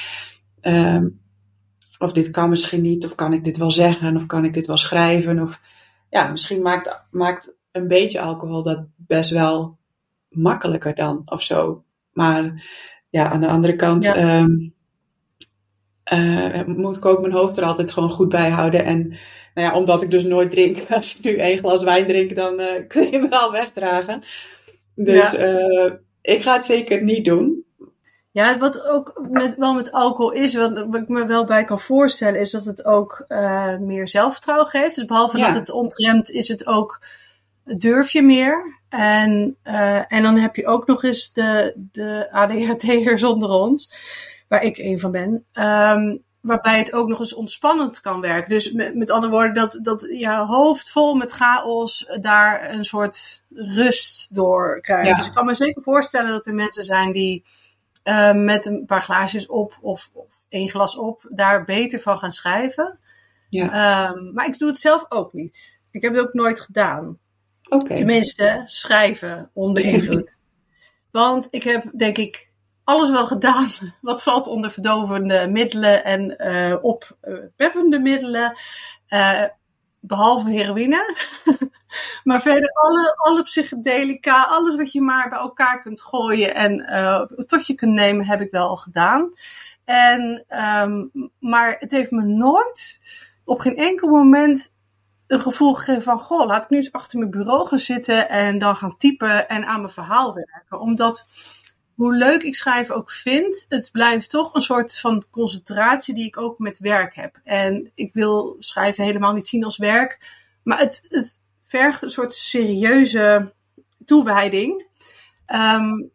um, 0.97 1.21
of 1.99 2.13
dit 2.13 2.31
kan 2.31 2.49
misschien 2.49 2.83
niet, 2.83 3.05
of 3.05 3.15
kan 3.15 3.33
ik 3.33 3.45
dit 3.45 3.57
wel 3.57 3.73
zeggen, 3.73 4.17
of 4.17 4.27
kan 4.27 4.45
ik 4.45 4.55
dit 4.55 4.67
wel 4.67 4.77
schrijven. 4.77 5.43
Of 5.43 5.61
ja, 6.11 6.31
misschien 6.31 6.63
maakt, 6.63 7.05
maakt 7.11 7.55
een 7.73 7.87
beetje 7.87 8.21
alcohol 8.21 8.63
dat 8.63 8.85
best 8.97 9.31
wel 9.31 9.79
makkelijker 10.29 10.95
dan 10.95 11.23
of 11.25 11.43
zo. 11.43 11.85
Maar 12.13 12.65
ja, 13.11 13.31
aan 13.31 13.41
de 13.41 13.49
andere 13.49 13.77
kant. 13.77 14.05
Ja. 14.05 14.41
Um, 14.41 14.79
uh, 16.13 16.65
moet 16.67 16.97
ik 16.97 17.05
ook 17.05 17.21
mijn 17.21 17.33
hoofd 17.33 17.57
er 17.57 17.65
altijd 17.65 17.91
gewoon 17.91 18.11
goed 18.11 18.29
bij 18.29 18.51
houden. 18.51 18.85
En 18.85 19.09
nou 19.55 19.69
ja, 19.69 19.75
omdat 19.75 20.03
ik 20.03 20.11
dus 20.11 20.25
nooit 20.25 20.51
drink, 20.51 20.79
als 20.91 21.17
ik 21.17 21.25
nu 21.25 21.37
één 21.37 21.59
glas 21.59 21.85
wijn 21.85 22.07
drink, 22.07 22.35
dan 22.35 22.61
uh, 22.61 22.67
kun 22.89 23.11
je 23.11 23.19
me 23.19 23.29
wel 23.29 23.53
wegdragen. 23.53 24.23
Dus 24.95 25.31
ja. 25.31 25.59
uh, 25.59 25.93
ik 26.23 26.43
ga 26.43 26.53
het 26.53 26.65
zeker 26.65 27.03
niet 27.03 27.25
doen. 27.25 27.65
Ja, 28.33 28.59
wat 28.59 28.85
ook 28.85 29.21
met, 29.31 29.57
wel 29.57 29.75
met 29.75 29.93
alcohol 29.93 30.33
is, 30.33 30.55
wat, 30.55 30.87
wat 30.87 31.01
ik 31.01 31.09
me 31.09 31.27
wel 31.27 31.45
bij 31.45 31.65
kan 31.65 31.81
voorstellen, 31.81 32.41
is 32.41 32.51
dat 32.51 32.65
het 32.65 32.85
ook 32.85 33.25
meer 33.81 34.09
zelfvertrouwen 34.09 34.67
geeft. 34.67 34.95
Dus 34.95 35.05
behalve 35.05 35.39
ja. 35.39 35.47
dat 35.47 35.59
het 35.59 35.71
ontremt, 35.71 36.31
is 36.31 36.49
het 36.49 36.67
ook, 36.67 37.03
durf 37.65 38.11
je 38.11 38.23
meer. 38.23 38.79
En, 38.89 39.57
en 40.09 40.23
dan 40.23 40.37
heb 40.37 40.57
je 40.57 40.67
ook 40.67 40.87
nog 40.87 41.05
eens 41.05 41.33
de, 41.33 41.75
de 41.93 42.29
ADHD'ers 42.31 43.23
onder 43.23 43.49
ons 43.49 43.93
waar 44.51 44.63
ik 44.63 44.79
een 44.79 45.01
van 45.01 45.11
ben. 45.11 45.45
Um, 45.53 46.23
waarbij 46.41 46.79
het 46.79 46.93
ook 46.93 47.09
nog 47.09 47.19
eens 47.19 47.35
ontspannend 47.35 48.01
kan 48.01 48.21
werken. 48.21 48.51
Dus 48.51 48.73
met, 48.73 48.95
met 48.95 49.11
andere 49.11 49.33
woorden, 49.33 49.55
dat, 49.55 49.79
dat 49.83 50.07
je 50.11 50.31
hoofd 50.31 50.91
vol 50.91 51.15
met 51.15 51.33
chaos 51.33 52.11
daar 52.21 52.71
een 52.71 52.85
soort 52.85 53.45
rust 53.51 54.35
door 54.35 54.81
krijgt. 54.81 55.09
Ja. 55.09 55.17
Dus 55.17 55.27
ik 55.27 55.33
kan 55.33 55.47
me 55.47 55.55
zeker 55.55 55.83
voorstellen 55.83 56.31
dat 56.31 56.47
er 56.47 56.55
mensen 56.55 56.85
zijn 56.85 57.13
die 57.13 57.45
uh, 58.05 58.33
met 58.33 58.67
een 58.67 58.85
paar 58.87 59.03
glaasjes 59.03 59.47
op 59.47 59.79
of, 59.81 60.11
of 60.13 60.39
één 60.49 60.69
glas 60.69 60.97
op 60.97 61.27
daar 61.29 61.65
beter 61.65 62.01
van 62.01 62.19
gaan 62.19 62.33
schrijven. 62.33 62.99
Ja. 63.49 64.11
Um, 64.11 64.33
maar 64.33 64.47
ik 64.47 64.59
doe 64.59 64.69
het 64.69 64.81
zelf 64.81 65.07
ook 65.09 65.33
niet. 65.33 65.81
Ik 65.91 66.03
heb 66.03 66.15
het 66.15 66.23
ook 66.23 66.35
nooit 66.35 66.61
gedaan. 66.61 67.19
Oké. 67.69 67.85
Okay. 67.85 67.97
Tenminste, 67.97 68.63
schrijven 68.65 69.51
onder 69.53 69.85
invloed. 69.85 70.39
Want 71.11 71.47
ik 71.51 71.63
heb, 71.63 71.91
denk 71.97 72.19
ik, 72.19 72.50
alles 72.85 73.11
wel 73.11 73.27
gedaan 73.27 73.69
wat 74.01 74.23
valt 74.23 74.47
onder 74.47 74.71
verdovende 74.71 75.49
middelen 75.49 76.05
en 76.05 76.37
uh, 76.39 76.77
oppeppende 76.85 77.99
middelen. 77.99 78.59
Uh, 79.09 79.45
behalve 80.01 80.51
heroïne. 80.51 81.15
maar 82.25 82.43
verder 82.43 82.71
alle, 82.73 83.15
alle 83.17 83.43
psychedelica, 83.43 84.45
alles 84.45 84.77
wat 84.77 84.93
je 84.93 85.01
maar 85.01 85.29
bij 85.29 85.39
elkaar 85.39 85.83
kunt 85.83 86.01
gooien 86.01 86.55
en 86.55 86.87
uh, 86.91 87.21
tot 87.47 87.67
je 87.67 87.75
kunt 87.75 87.93
nemen, 87.93 88.27
heb 88.27 88.41
ik 88.41 88.51
wel 88.51 88.69
al 88.69 88.77
gedaan. 88.77 89.33
En, 89.85 90.45
um, 90.83 91.11
maar 91.39 91.77
het 91.79 91.91
heeft 91.91 92.11
me 92.11 92.23
nooit 92.23 93.01
op 93.45 93.61
geen 93.61 93.77
enkel 93.77 94.09
moment 94.09 94.79
een 95.27 95.41
gevoel 95.41 95.75
gegeven 95.75 96.03
van, 96.03 96.19
goh, 96.19 96.47
laat 96.47 96.63
ik 96.63 96.71
nu 96.71 96.77
eens 96.77 96.93
achter 96.93 97.19
mijn 97.19 97.31
bureau 97.31 97.67
gaan 97.67 97.79
zitten 97.79 98.29
en 98.29 98.59
dan 98.59 98.77
gaan 98.77 98.97
typen 98.97 99.49
en 99.49 99.67
aan 99.67 99.81
mijn 99.81 99.93
verhaal 99.93 100.35
werken. 100.35 100.81
Omdat 100.81 101.29
hoe 102.01 102.17
leuk 102.17 102.43
ik 102.43 102.55
schrijven 102.55 102.95
ook 102.95 103.11
vind, 103.11 103.67
het 103.69 103.89
blijft 103.93 104.31
toch 104.31 104.55
een 104.55 104.63
soort 104.63 104.99
van 104.99 105.25
concentratie 105.31 106.15
die 106.15 106.27
ik 106.27 106.41
ook 106.41 106.59
met 106.59 106.79
werk 106.79 107.15
heb. 107.15 107.41
En 107.45 107.91
ik 107.95 108.13
wil 108.13 108.57
schrijven 108.59 109.05
helemaal 109.05 109.33
niet 109.33 109.49
zien 109.49 109.65
als 109.65 109.77
werk, 109.77 110.19
maar 110.63 110.79
het, 110.79 111.07
het 111.09 111.41
vergt 111.63 112.03
een 112.03 112.11
soort 112.11 112.35
serieuze 112.35 113.53
toewijding. 114.05 114.87
Um, 115.47 116.11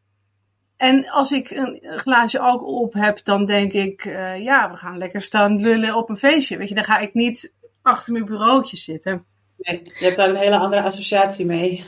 en 0.78 1.10
als 1.10 1.32
ik 1.32 1.50
een 1.52 1.82
glaasje 1.84 2.40
alcohol 2.40 2.82
op 2.82 2.94
heb, 2.94 3.24
dan 3.24 3.46
denk 3.46 3.72
ik, 3.72 4.06
uh, 4.06 4.44
ja, 4.44 4.72
we 4.72 4.78
gaan 4.78 4.98
lekker 4.98 5.22
staan 5.22 5.62
lullen 5.62 5.96
op 5.96 6.10
een 6.10 6.18
feestje. 6.18 6.58
Weet 6.58 6.70
je, 6.70 6.76
dan 6.76 6.84
ga 6.84 6.98
ik 6.98 7.14
niet 7.14 7.56
achter 7.82 8.14
mijn 8.14 8.26
bureautje 8.26 8.78
zitten. 8.78 9.26
Nee, 9.58 9.82
je 9.84 10.06
hebt 10.06 10.16
daar 10.16 10.30
een 10.30 10.36
hele 10.36 10.58
andere 10.58 10.82
associatie 10.82 11.46
mee. 11.46 11.86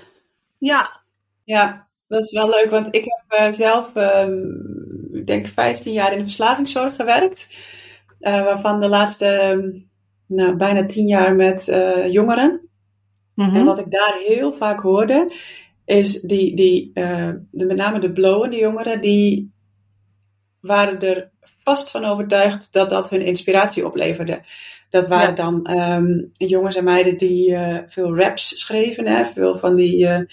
Ja. 0.58 1.02
Ja, 1.44 1.87
dat 2.08 2.24
is 2.24 2.32
wel 2.32 2.50
leuk, 2.50 2.70
want 2.70 2.96
ik 2.96 3.04
heb 3.06 3.40
uh, 3.40 3.54
zelf, 3.54 3.96
um, 3.96 5.10
ik 5.14 5.28
denk 5.28 5.48
15 5.48 5.94
jaar 5.94 6.12
in 6.12 6.18
de 6.18 6.24
verslavingszorg 6.24 6.96
gewerkt. 6.96 7.50
Uh, 8.20 8.44
waarvan 8.44 8.80
de 8.82 8.88
laatste, 8.88 9.42
um, 9.44 9.90
nou, 10.28 10.56
bijna 10.56 10.86
10 10.86 11.08
jaar 11.08 11.36
met 11.36 11.68
uh, 11.68 12.12
jongeren. 12.12 12.70
Mm-hmm. 13.36 13.56
En 13.56 13.66
wat 13.66 13.80
ik 13.80 13.92
daar 13.92 14.18
heel 14.26 14.58
vaak 14.58 14.80
hoorde, 14.80 15.32
is 15.86 16.22
die, 16.22 16.56
die 16.56 16.92
de, 16.94 17.66
met 17.66 17.78
name 17.78 18.00
de 18.00 18.12
blowende 18.12 18.58
jongeren, 18.58 19.02
die 19.02 19.52
waren 20.60 21.00
er 21.00 21.30
vast 21.64 21.92
van 21.92 22.06
overtuigd 22.06 22.74
dat 22.74 22.90
dat 22.90 23.10
hun 23.10 23.22
inspiratie 23.22 23.86
opleverde. 23.86 24.42
Dat 24.90 25.08
waren 25.08 25.36
ja. 25.36 25.36
dan 25.36 25.70
um, 25.72 26.32
jongens 26.34 26.76
en 26.76 26.84
meiden 26.84 27.18
die 27.18 27.58
veel 27.88 28.18
raps 28.18 28.60
schreven, 28.60 29.06
hè, 29.06 29.26
veel 29.34 29.60
van 29.60 29.76
die 29.76 30.26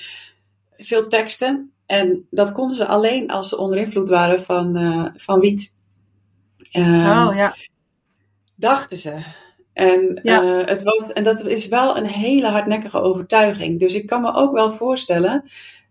veel 0.87 1.09
teksten. 1.09 1.73
En 1.87 2.27
dat 2.31 2.53
konden 2.53 2.77
ze 2.77 2.87
alleen 2.87 3.31
als 3.31 3.49
ze 3.49 3.59
onder 3.59 3.79
invloed 3.79 4.09
waren 4.09 4.45
van, 4.45 4.79
uh, 4.79 5.07
van 5.17 5.41
wiet. 5.41 5.77
Um, 6.77 7.01
oh 7.01 7.33
ja. 7.35 7.57
Dachten 8.57 8.99
ze. 8.99 9.17
En, 9.73 10.21
ja. 10.23 10.43
het 10.45 10.83
was, 10.83 11.13
en 11.13 11.25
dat 11.25 11.47
is 11.47 11.69
wel 11.69 11.97
een 11.97 12.07
hele 12.07 12.47
hardnekkige 12.47 13.01
overtuiging. 13.01 13.81
Dus 13.81 13.95
ik 13.95 14.07
kan 14.07 14.23
me 14.23 14.35
ook 14.35 14.53
wel 14.53 14.77
voorstellen 14.77 15.45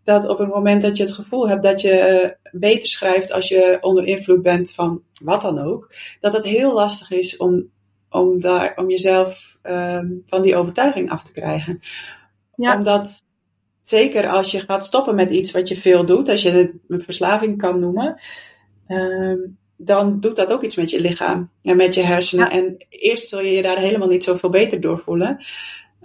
dat 0.04 0.28
op 0.28 0.38
het 0.38 0.48
moment 0.48 0.82
dat 0.82 0.98
je 0.98 1.04
het 1.04 1.14
gevoel 1.14 1.50
hebt 1.50 1.64
dat 1.64 1.82
je 1.82 2.38
beter 2.52 2.88
schrijft 2.88 3.32
als 3.32 3.48
je 3.48 3.78
onder 3.82 4.06
invloed 4.06 4.42
bent 4.42 4.72
van 4.72 5.02
wat 5.24 5.42
dan 5.42 5.60
ook, 5.60 5.96
dat 6.20 6.34
het 6.34 6.44
heel 6.44 6.74
lastig 6.74 7.12
is 7.12 7.38
om, 7.38 7.70
om, 8.10 8.40
daar, 8.40 8.74
om 8.76 8.90
jezelf 8.90 9.58
um, 9.64 10.24
van 10.28 10.42
die 10.42 10.56
overtuiging 10.56 11.12
af 11.12 11.24
te 11.24 11.32
krijgen. 11.32 11.80
Ja. 12.56 12.78
Omdat 12.78 13.24
zeker 13.84 14.28
als 14.28 14.52
je 14.52 14.60
gaat 14.60 14.86
stoppen 14.86 15.16
met 15.16 15.30
iets 15.30 15.52
wat 15.52 15.68
je 15.68 15.78
veel 15.78 16.06
doet, 16.06 16.30
als 16.30 16.44
je 16.44 16.50
het 16.50 16.72
een 16.88 17.02
verslaving 17.02 17.58
kan 17.58 17.80
noemen, 17.80 18.18
um, 18.88 19.58
dan 19.78 20.20
doet 20.20 20.36
dat 20.36 20.52
ook 20.52 20.64
iets 20.64 20.76
met 20.76 20.90
je 20.90 21.02
lichaam 21.02 21.50
en 21.62 21.78
met 21.78 21.96
je 21.96 22.02
hersenen. 22.02 22.46
Ja. 22.46 22.52
En 22.52 22.86
eerst 22.90 23.28
zul 23.28 23.42
je 23.42 23.52
je 23.52 23.62
daar 23.62 23.78
helemaal 23.78 24.08
niet 24.08 24.24
zoveel 24.24 24.50
beter 24.50 24.82
door 24.82 25.00
voelen. 25.00 25.46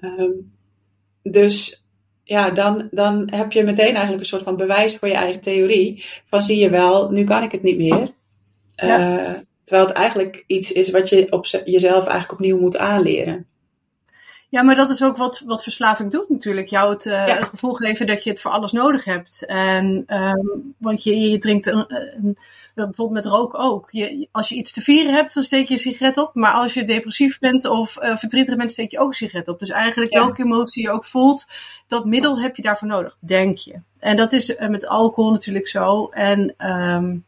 Um, 0.01 0.53
dus 1.23 1.87
ja, 2.25 2.51
dan, 2.51 2.89
dan 2.91 3.29
heb 3.31 3.53
je 3.53 3.65
meteen 3.65 3.95
eigenlijk 3.95 4.19
een 4.19 4.27
soort 4.27 4.43
van 4.43 4.57
bewijs 4.57 4.97
voor 4.97 5.09
je 5.09 5.15
eigen 5.15 5.41
theorie. 5.41 6.05
Van 6.25 6.43
zie 6.43 6.59
je 6.59 6.71
wel, 6.71 7.11
nu 7.11 7.25
kan 7.25 7.43
ik 7.43 7.53
het 7.53 7.63
niet 7.63 7.77
meer. 7.77 8.11
Ja. 8.77 9.19
Uh, 9.19 9.35
terwijl 9.65 9.89
het 9.89 9.97
eigenlijk 9.97 10.45
iets 10.47 10.73
is 10.73 10.91
wat 10.91 11.09
je 11.09 11.33
op 11.33 11.47
jezelf 11.65 12.07
eigenlijk 12.07 12.33
opnieuw 12.33 12.59
moet 12.59 12.77
aanleren. 12.77 13.47
Ja, 14.51 14.63
maar 14.63 14.75
dat 14.75 14.91
is 14.91 15.03
ook 15.03 15.17
wat, 15.17 15.43
wat 15.47 15.63
verslaving 15.63 16.11
doet 16.11 16.29
natuurlijk. 16.29 16.69
Jou 16.69 16.93
het 16.93 17.05
uh, 17.05 17.27
Ja. 17.27 17.45
gevoel 17.45 17.73
geven 17.73 18.07
dat 18.07 18.25
je 18.25 18.31
het 18.31 18.41
voor 18.41 18.51
alles 18.51 18.73
nodig 18.73 19.05
hebt. 19.05 19.47
En, 19.47 20.05
um, 20.07 20.75
want 20.79 21.03
je, 21.03 21.21
je 21.31 21.39
drinkt 21.39 21.67
een, 21.67 21.85
een, 21.89 22.39
bijvoorbeeld 22.75 23.11
met 23.11 23.27
rook 23.27 23.59
ook. 23.59 23.89
Je, 23.91 24.29
als 24.33 24.49
je 24.49 24.55
iets 24.55 24.73
te 24.73 24.81
vieren 24.81 25.15
hebt, 25.15 25.35
dan 25.35 25.43
steek 25.43 25.69
je 25.69 25.75
een 25.75 25.81
sigaret 25.81 26.17
op. 26.17 26.31
Maar 26.35 26.53
als 26.53 26.75
je 26.75 26.85
depressief 26.85 27.39
bent 27.39 27.65
of 27.67 27.97
uh, 28.03 28.17
verdrietig 28.17 28.57
bent, 28.57 28.73
steek 28.73 28.91
je 28.91 28.99
ook 28.99 29.09
een 29.09 29.15
sigaret 29.15 29.49
op. 29.49 29.59
Dus 29.59 29.71
eigenlijk 29.71 30.13
Ja. 30.13 30.19
welke 30.25 30.43
emotie 30.43 30.83
je 30.83 30.91
ook 30.91 31.05
voelt, 31.05 31.47
dat 31.87 32.05
middel 32.05 32.41
heb 32.41 32.57
je 32.57 32.63
daarvoor 32.63 32.89
nodig, 32.89 33.17
denk 33.21 33.59
je. 33.59 33.81
En 33.99 34.17
dat 34.17 34.33
is 34.33 34.57
uh, 34.57 34.69
met 34.69 34.87
alcohol 34.87 35.31
natuurlijk 35.33 35.69
zo. 35.69 36.07
En 36.07 36.55
um, 36.67 37.25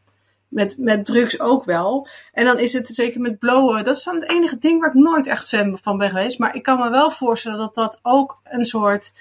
met, 0.51 0.77
met 0.77 1.05
drugs 1.05 1.39
ook 1.39 1.63
wel. 1.63 2.07
En 2.33 2.45
dan 2.45 2.59
is 2.59 2.73
het 2.73 2.87
zeker 2.87 3.21
met 3.21 3.39
blowen. 3.39 3.83
Dat 3.83 3.97
is 3.97 4.03
dan 4.03 4.15
het 4.15 4.29
enige 4.29 4.57
ding 4.57 4.79
waar 4.79 4.89
ik 4.89 5.01
nooit 5.01 5.27
echt 5.27 5.55
van 5.73 5.97
ben 5.97 6.09
geweest. 6.09 6.39
Maar 6.39 6.55
ik 6.55 6.63
kan 6.63 6.79
me 6.79 6.89
wel 6.89 7.11
voorstellen 7.11 7.57
dat 7.57 7.75
dat 7.75 7.99
ook 8.01 8.39
een 8.43 8.65
soort. 8.65 9.13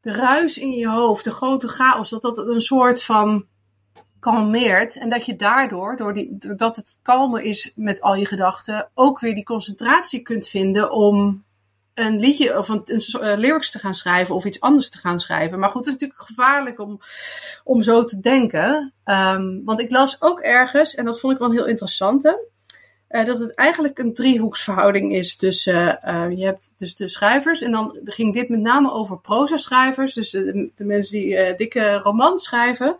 De 0.00 0.12
ruis 0.12 0.58
in 0.58 0.72
je 0.72 0.88
hoofd, 0.88 1.24
de 1.24 1.30
grote 1.30 1.68
chaos, 1.68 2.10
dat 2.10 2.22
dat 2.22 2.38
een 2.38 2.60
soort 2.60 3.02
van 3.02 3.46
kalmeert. 4.20 4.98
En 4.98 5.08
dat 5.08 5.26
je 5.26 5.36
daardoor, 5.36 5.96
door 5.96 6.14
die, 6.14 6.36
doordat 6.38 6.76
het 6.76 6.98
kalmer 7.02 7.40
is 7.40 7.72
met 7.74 8.00
al 8.00 8.14
je 8.14 8.26
gedachten, 8.26 8.88
ook 8.94 9.20
weer 9.20 9.34
die 9.34 9.44
concentratie 9.44 10.20
kunt 10.20 10.48
vinden 10.48 10.92
om 10.92 11.44
een 11.94 12.18
liedje 12.18 12.58
of 12.58 12.68
een, 12.68 12.82
een, 12.84 13.02
een 13.30 13.38
lyrics 13.38 13.70
te 13.70 13.78
gaan 13.78 13.94
schrijven 13.94 14.34
of 14.34 14.44
iets 14.44 14.60
anders 14.60 14.90
te 14.90 14.98
gaan 14.98 15.20
schrijven. 15.20 15.58
Maar 15.58 15.70
goed, 15.70 15.84
het 15.84 15.94
is 15.94 16.00
natuurlijk 16.00 16.28
gevaarlijk 16.28 16.80
om, 16.80 17.00
om 17.64 17.82
zo 17.82 18.04
te 18.04 18.20
denken. 18.20 18.92
Um, 19.04 19.62
want 19.64 19.80
ik 19.80 19.90
las 19.90 20.22
ook 20.22 20.40
ergens, 20.40 20.94
en 20.94 21.04
dat 21.04 21.20
vond 21.20 21.32
ik 21.32 21.38
wel 21.38 21.48
een 21.48 21.54
heel 21.54 21.66
interessante, 21.66 22.48
uh, 23.10 23.24
dat 23.24 23.38
het 23.38 23.54
eigenlijk 23.54 23.98
een 23.98 24.14
driehoeksverhouding 24.14 25.12
is 25.12 25.36
tussen, 25.36 26.00
uh, 26.04 26.26
je 26.36 26.44
hebt 26.44 26.72
dus 26.76 26.96
de 26.96 27.08
schrijvers, 27.08 27.62
en 27.62 27.72
dan 27.72 27.98
ging 28.04 28.34
dit 28.34 28.48
met 28.48 28.60
name 28.60 28.92
over 28.92 29.18
proza-schrijvers, 29.20 30.14
dus 30.14 30.30
de, 30.30 30.70
de 30.76 30.84
mensen 30.84 31.18
die 31.18 31.54
dikke 31.54 31.94
romans 31.94 32.44
schrijven, 32.44 32.96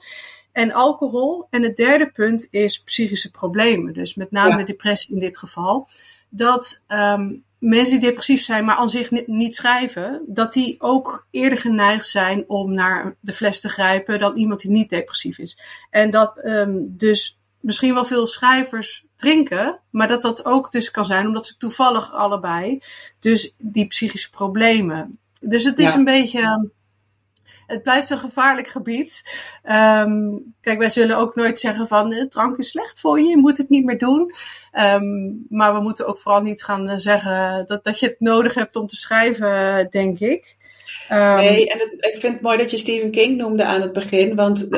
en 0.52 0.72
alcohol. 0.72 1.46
En 1.50 1.62
het 1.62 1.76
derde 1.76 2.10
punt 2.10 2.48
is 2.50 2.82
psychische 2.82 3.30
problemen, 3.30 3.92
dus 3.92 4.14
met 4.14 4.30
name 4.30 4.58
Ja. 4.58 4.64
depressie 4.64 5.14
in 5.14 5.20
dit 5.20 5.38
geval. 5.38 5.88
Dat 6.28 6.80
um, 6.88 7.44
mensen 7.62 8.00
die 8.00 8.08
depressief 8.08 8.42
zijn, 8.42 8.64
maar 8.64 8.76
aan 8.76 8.88
zich 8.88 9.10
ni- 9.10 9.22
niet 9.26 9.54
schrijven, 9.54 10.22
dat 10.26 10.52
die 10.52 10.80
ook 10.80 11.26
eerder 11.30 11.58
geneigd 11.58 12.06
zijn 12.06 12.44
om 12.46 12.72
naar 12.74 13.16
de 13.20 13.32
fles 13.32 13.60
te 13.60 13.68
grijpen 13.68 14.20
dan 14.20 14.36
iemand 14.36 14.60
die 14.60 14.70
niet 14.70 14.90
depressief 14.90 15.38
is. 15.38 15.58
En 15.90 16.10
dat 16.10 16.40
um, 16.44 16.96
dus 16.96 17.38
misschien 17.60 17.94
wel 17.94 18.04
veel 18.04 18.26
schrijvers 18.26 19.04
drinken, 19.16 19.80
maar 19.90 20.08
dat 20.08 20.22
dat 20.22 20.44
ook 20.44 20.72
dus 20.72 20.90
kan 20.90 21.04
zijn 21.04 21.26
omdat 21.26 21.46
ze 21.46 21.56
toevallig 21.56 22.12
allebei 22.12 22.80
dus 23.20 23.54
die 23.58 23.86
psychische 23.86 24.30
problemen. 24.30 25.18
Dus 25.40 25.64
het 25.64 25.78
is 25.78 25.92
Ja. 25.92 25.96
een 25.96 26.04
beetje. 26.04 26.70
Het 27.72 27.82
blijft 27.82 28.10
een 28.10 28.18
gevaarlijk 28.18 28.68
gebied. 28.68 29.38
Um, 29.64 30.54
kijk, 30.60 30.78
wij 30.78 30.90
zullen 30.90 31.16
ook 31.16 31.34
nooit 31.34 31.60
zeggen 31.60 31.88
van 31.88 32.12
eh, 32.12 32.28
drank 32.28 32.58
is 32.58 32.68
slecht 32.68 33.00
voor 33.00 33.20
je, 33.20 33.28
je 33.28 33.36
moet 33.36 33.58
het 33.58 33.68
niet 33.68 33.84
meer 33.84 33.98
doen. 33.98 34.34
Um, 34.80 35.46
maar 35.48 35.74
we 35.74 35.80
moeten 35.80 36.06
ook 36.06 36.18
vooral 36.18 36.42
niet 36.42 36.64
gaan 36.64 36.90
uh, 36.90 36.96
zeggen 36.96 37.64
dat, 37.66 37.84
dat 37.84 38.00
je 38.00 38.06
het 38.06 38.20
nodig 38.20 38.54
hebt 38.54 38.76
om 38.76 38.86
te 38.86 38.96
schrijven, 38.96 39.86
denk 39.90 40.18
ik. 40.18 40.56
Um, 41.12 41.34
Nee, 41.34 41.70
en 41.70 41.78
ik 41.98 42.16
vind 42.18 42.32
het 42.32 42.40
mooi 42.40 42.58
dat 42.58 42.70
je 42.70 42.76
Stephen 42.76 43.10
King 43.10 43.36
noemde 43.36 43.64
aan 43.64 43.80
het 43.80 43.92
begin, 43.92 44.34
want 44.34 44.70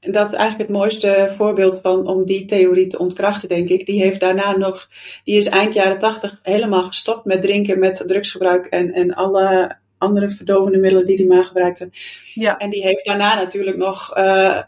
dat 0.00 0.28
is 0.28 0.36
eigenlijk 0.36 0.58
het 0.58 0.78
mooiste 0.78 1.34
voorbeeld 1.36 1.78
van 1.82 2.06
om 2.06 2.24
die 2.24 2.44
theorie 2.44 2.86
te 2.86 2.98
ontkrachten, 2.98 3.48
denk 3.48 3.68
ik. 3.68 3.86
Die 3.86 4.02
heeft 4.02 4.20
daarna 4.20 4.56
nog, 4.56 4.88
die 5.24 5.36
is 5.36 5.46
eind 5.46 5.74
jaren 5.74 5.98
tachtig 5.98 6.40
helemaal 6.42 6.82
gestopt 6.82 7.24
met 7.24 7.42
drinken, 7.42 7.78
met 7.78 8.04
drugsgebruik 8.06 8.66
en, 8.66 8.92
en 8.92 9.14
alle 9.14 9.76
andere 9.98 10.30
verdovende 10.30 10.78
middelen 10.78 11.06
die 11.06 11.16
hij 11.16 11.26
maar 11.26 11.44
gebruikte. 11.44 11.90
Ja. 12.34 12.56
En 12.58 12.70
die 12.70 12.82
heeft 12.82 13.04
daarna 13.04 13.34
natuurlijk 13.34 13.76
nog 13.76 14.16
uh, 14.16 14.58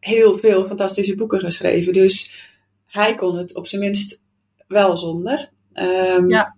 heel 0.00 0.38
veel 0.38 0.64
fantastische 0.64 1.14
boeken 1.14 1.40
geschreven. 1.40 1.92
Dus 1.92 2.46
hij 2.86 3.14
kon 3.14 3.36
het 3.36 3.54
op 3.54 3.66
zijn 3.66 3.82
minst 3.82 4.24
wel 4.66 4.96
zonder. 4.96 5.50
Um, 5.74 6.30
ja. 6.30 6.56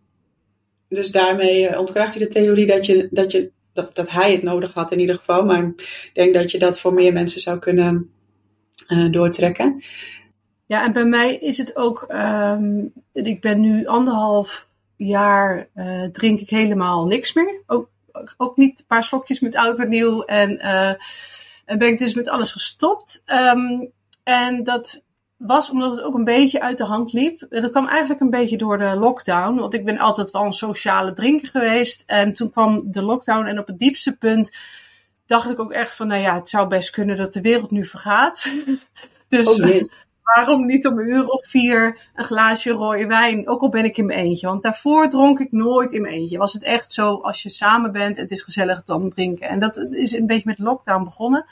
Dus 0.89 1.11
daarmee 1.11 1.79
ontkracht 1.79 2.15
hij 2.15 2.27
de 2.27 2.33
theorie 2.33 2.67
dat, 2.67 2.87
je, 2.87 3.09
dat, 3.11 3.33
je, 3.33 3.51
dat, 3.73 3.95
dat 3.95 4.11
hij 4.11 4.33
het 4.33 4.43
nodig 4.43 4.73
had 4.73 4.93
in 4.93 5.01
ieder 5.01 5.17
geval. 5.17 5.45
Maar 5.45 5.65
ik 5.77 6.11
denk 6.13 6.35
dat 6.35 6.51
je 6.51 6.59
dat 6.59 6.81
voor 6.81 6.95
meer 6.95 7.13
mensen 7.13 7.41
zou 7.41 7.59
kunnen 7.59 8.11
uh, 8.89 9.13
doortrekken. 9.13 9.83
Ja, 10.67 10.85
en 10.85 10.93
bij 10.93 11.05
mij 11.05 11.37
is 11.37 11.59
het 11.59 11.77
ook. 11.77 12.07
Um, 12.09 12.93
ik 13.13 13.41
ben 13.41 13.61
nu 13.61 13.87
anderhalf 13.87 14.69
jaar 14.97 15.69
uh, 15.75 16.05
drink 16.05 16.41
ik 16.41 16.51
helemaal 16.51 17.07
niks 17.07 17.33
meer. 17.33 17.63
Ook, 17.67 17.89
ook 18.37 18.57
niet 18.57 18.81
een 18.81 18.87
paar 18.87 19.05
slokjes 19.05 19.41
met 19.41 19.57
oud 19.57 19.79
en 19.79 19.89
nieuw. 19.89 20.23
En, 20.23 20.51
uh, 20.51 20.89
en 21.65 21.79
ben 21.79 21.89
ik 21.89 21.99
dus 21.99 22.15
met 22.15 22.29
alles 22.29 22.53
gestopt. 22.53 23.23
Um, 23.27 23.93
en 24.23 24.65
dat 24.65 25.03
was 25.37 25.71
omdat 25.71 25.91
het 25.91 26.03
ook 26.03 26.15
een 26.15 26.25
beetje 26.25 26.61
uit 26.61 26.79
de 26.79 26.85
hand 26.85 27.13
liep. 27.13 27.47
Dat 27.49 27.71
kwam 27.71 27.87
eigenlijk 27.87 28.21
een 28.21 28.31
beetje 28.31 28.57
door 28.57 28.79
de 28.79 28.97
lockdown. 28.97 29.59
Want 29.59 29.75
ik 29.75 29.85
ben 29.85 29.99
altijd 29.99 30.31
wel 30.31 30.45
een 30.45 30.53
sociale 30.53 31.13
drinker 31.13 31.49
geweest. 31.49 32.03
En 32.07 32.35
toen 32.35 32.51
kwam 32.51 32.83
de 32.85 33.03
lockdown. 33.03 33.47
En 33.47 33.59
op 33.59 33.67
het 33.67 33.79
diepste 33.79 34.17
punt 34.17 34.57
dacht 35.27 35.51
ik 35.51 35.61
ook 35.61 35.73
echt 35.73 35.95
van... 35.95 36.07
Nou 36.07 36.21
ja, 36.21 36.35
het 36.35 36.49
zou 36.49 36.69
best 36.69 36.91
kunnen 36.91 37.17
dat 37.17 37.33
de 37.33 37.41
wereld 37.41 37.71
nu 37.71 37.85
vergaat. 37.85 38.49
dus 39.29 39.63
waarom 40.35 40.67
niet 40.67 40.87
om 40.87 40.99
een 40.99 41.09
uur 41.09 41.27
of 41.27 41.47
vier 41.47 42.01
een 42.15 42.25
glaasje 42.25 42.71
rode 42.71 43.07
wijn? 43.07 43.49
Ook 43.49 43.61
al 43.61 43.69
ben 43.69 43.85
ik 43.85 43.99
in 43.99 44.07
mijn 44.07 44.19
eentje. 44.19 44.47
Want 44.47 44.63
daarvoor 44.63 45.09
dronk 45.09 45.39
ik 45.39 45.53
nooit 45.53 45.93
in 45.93 46.03
mijn 46.03 46.15
eentje. 46.15 46.39
Was 46.39 46.53
het 46.53 46.63
echt 46.63 46.93
zo, 46.93 47.15
als 47.15 47.43
je 47.43 47.49
samen 47.49 47.93
bent 47.93 48.17
en 48.17 48.23
het 48.23 48.33
is 48.33 48.43
gezellig, 48.43 48.85
dan 48.85 49.11
drinken. 49.11 49.49
En 49.49 49.59
dat 49.59 49.77
is 49.77 50.13
een 50.13 50.27
beetje 50.27 50.49
met 50.49 50.59
lockdown 50.59 51.05
begonnen. 51.05 51.47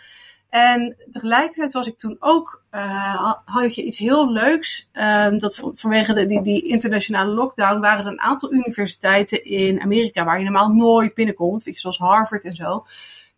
En 0.48 0.96
tegelijkertijd 1.12 1.72
was 1.72 1.86
ik 1.86 1.98
toen 1.98 2.16
ook, 2.18 2.62
uh, 2.70 3.32
had 3.44 3.74
je 3.74 3.84
iets 3.84 3.98
heel 3.98 4.32
leuks. 4.32 4.88
Um, 4.92 5.38
dat 5.38 5.62
vanwege 5.74 6.14
de, 6.14 6.26
die, 6.26 6.42
die, 6.42 6.66
internationale 6.66 7.32
lockdown 7.32 7.80
waren 7.80 8.04
er 8.04 8.12
een 8.12 8.20
aantal 8.20 8.52
universiteiten 8.52 9.44
in 9.44 9.80
Amerika 9.80 10.24
waar 10.24 10.38
je 10.38 10.44
normaal 10.44 10.72
nooit 10.72 11.14
binnenkomt, 11.14 11.68
zoals 11.72 11.98
Harvard 11.98 12.44
en 12.44 12.54
zo. 12.54 12.86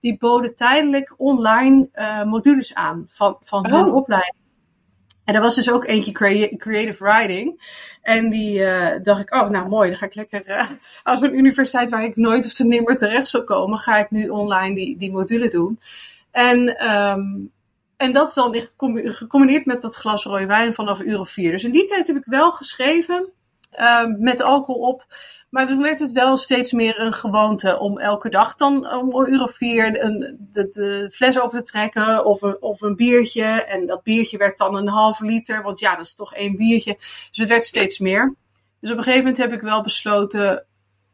Die 0.00 0.18
boden 0.18 0.54
tijdelijk 0.54 1.14
online 1.16 1.88
uh, 1.94 2.24
modules 2.24 2.74
aan 2.74 3.04
van, 3.08 3.36
van 3.42 3.66
hun 3.66 3.86
oh. 3.86 3.94
opleiding. 3.94 4.39
En 5.30 5.36
er 5.36 5.42
was 5.42 5.54
dus 5.54 5.70
ook 5.70 5.86
eentje 5.86 6.12
creative 6.56 7.04
writing. 7.04 7.60
En 8.02 8.30
die 8.30 8.58
uh, 8.58 8.90
dacht 9.02 9.20
ik, 9.20 9.34
oh 9.34 9.48
nou 9.48 9.68
mooi, 9.68 9.88
dan 9.88 9.98
ga 9.98 10.06
ik 10.06 10.14
lekker, 10.14 10.48
uh, 10.48 10.70
als 11.02 11.20
mijn 11.20 11.36
universiteit 11.38 11.90
waar 11.90 12.04
ik 12.04 12.16
nooit 12.16 12.46
of 12.46 12.52
te 12.52 12.66
nimmer 12.66 12.96
terecht 12.96 13.28
zou 13.28 13.44
komen, 13.44 13.78
ga 13.78 13.98
ik 13.98 14.10
nu 14.10 14.28
online 14.28 14.74
die, 14.74 14.96
die 14.98 15.10
module 15.10 15.48
doen. 15.48 15.80
En, 16.30 16.88
um, 16.90 17.50
en 17.96 18.12
dat 18.12 18.34
dan 18.34 18.68
gecombineerd 19.04 19.66
met 19.66 19.82
dat 19.82 19.96
glas 19.96 20.24
rode 20.24 20.46
wijn 20.46 20.74
vanaf 20.74 20.98
een 20.98 21.10
uur 21.10 21.20
of 21.20 21.30
vier. 21.30 21.50
Dus 21.50 21.64
in 21.64 21.72
die 21.72 21.84
tijd 21.84 22.06
heb 22.06 22.16
ik 22.16 22.24
wel 22.24 22.52
geschreven 22.52 23.30
um, 23.80 24.16
met 24.18 24.42
alcohol 24.42 24.82
op. 24.82 25.04
Maar 25.50 25.66
toen 25.66 25.82
werd 25.82 26.00
het 26.00 26.12
wel 26.12 26.36
steeds 26.36 26.72
meer 26.72 27.00
een 27.00 27.12
gewoonte 27.12 27.78
om 27.78 27.98
elke 27.98 28.28
dag 28.28 28.54
dan 28.54 28.92
om 28.92 29.14
een 29.14 29.32
uur 29.32 29.42
of 29.42 29.56
vier 29.56 30.04
een, 30.04 30.36
de, 30.52 31.08
fles 31.12 31.40
open 31.40 31.58
te 31.58 31.70
trekken 31.70 32.24
of 32.24 32.42
een, 32.42 32.62
of 32.62 32.80
een 32.80 32.96
biertje. 32.96 33.44
En 33.44 33.86
dat 33.86 34.02
biertje 34.02 34.38
werd 34.38 34.58
dan 34.58 34.76
een 34.76 34.88
halve 34.88 35.24
liter, 35.24 35.62
want 35.62 35.80
ja, 35.80 35.96
dat 35.96 36.04
is 36.04 36.14
toch 36.14 36.34
één 36.34 36.56
biertje. 36.56 36.94
Dus 36.96 37.38
het 37.38 37.48
werd 37.48 37.64
steeds 37.64 37.98
meer. 37.98 38.34
Dus 38.80 38.90
op 38.90 38.96
een 38.96 39.02
gegeven 39.02 39.24
moment 39.24 39.42
heb 39.42 39.52
ik 39.52 39.60
wel 39.60 39.82
besloten, 39.82 40.66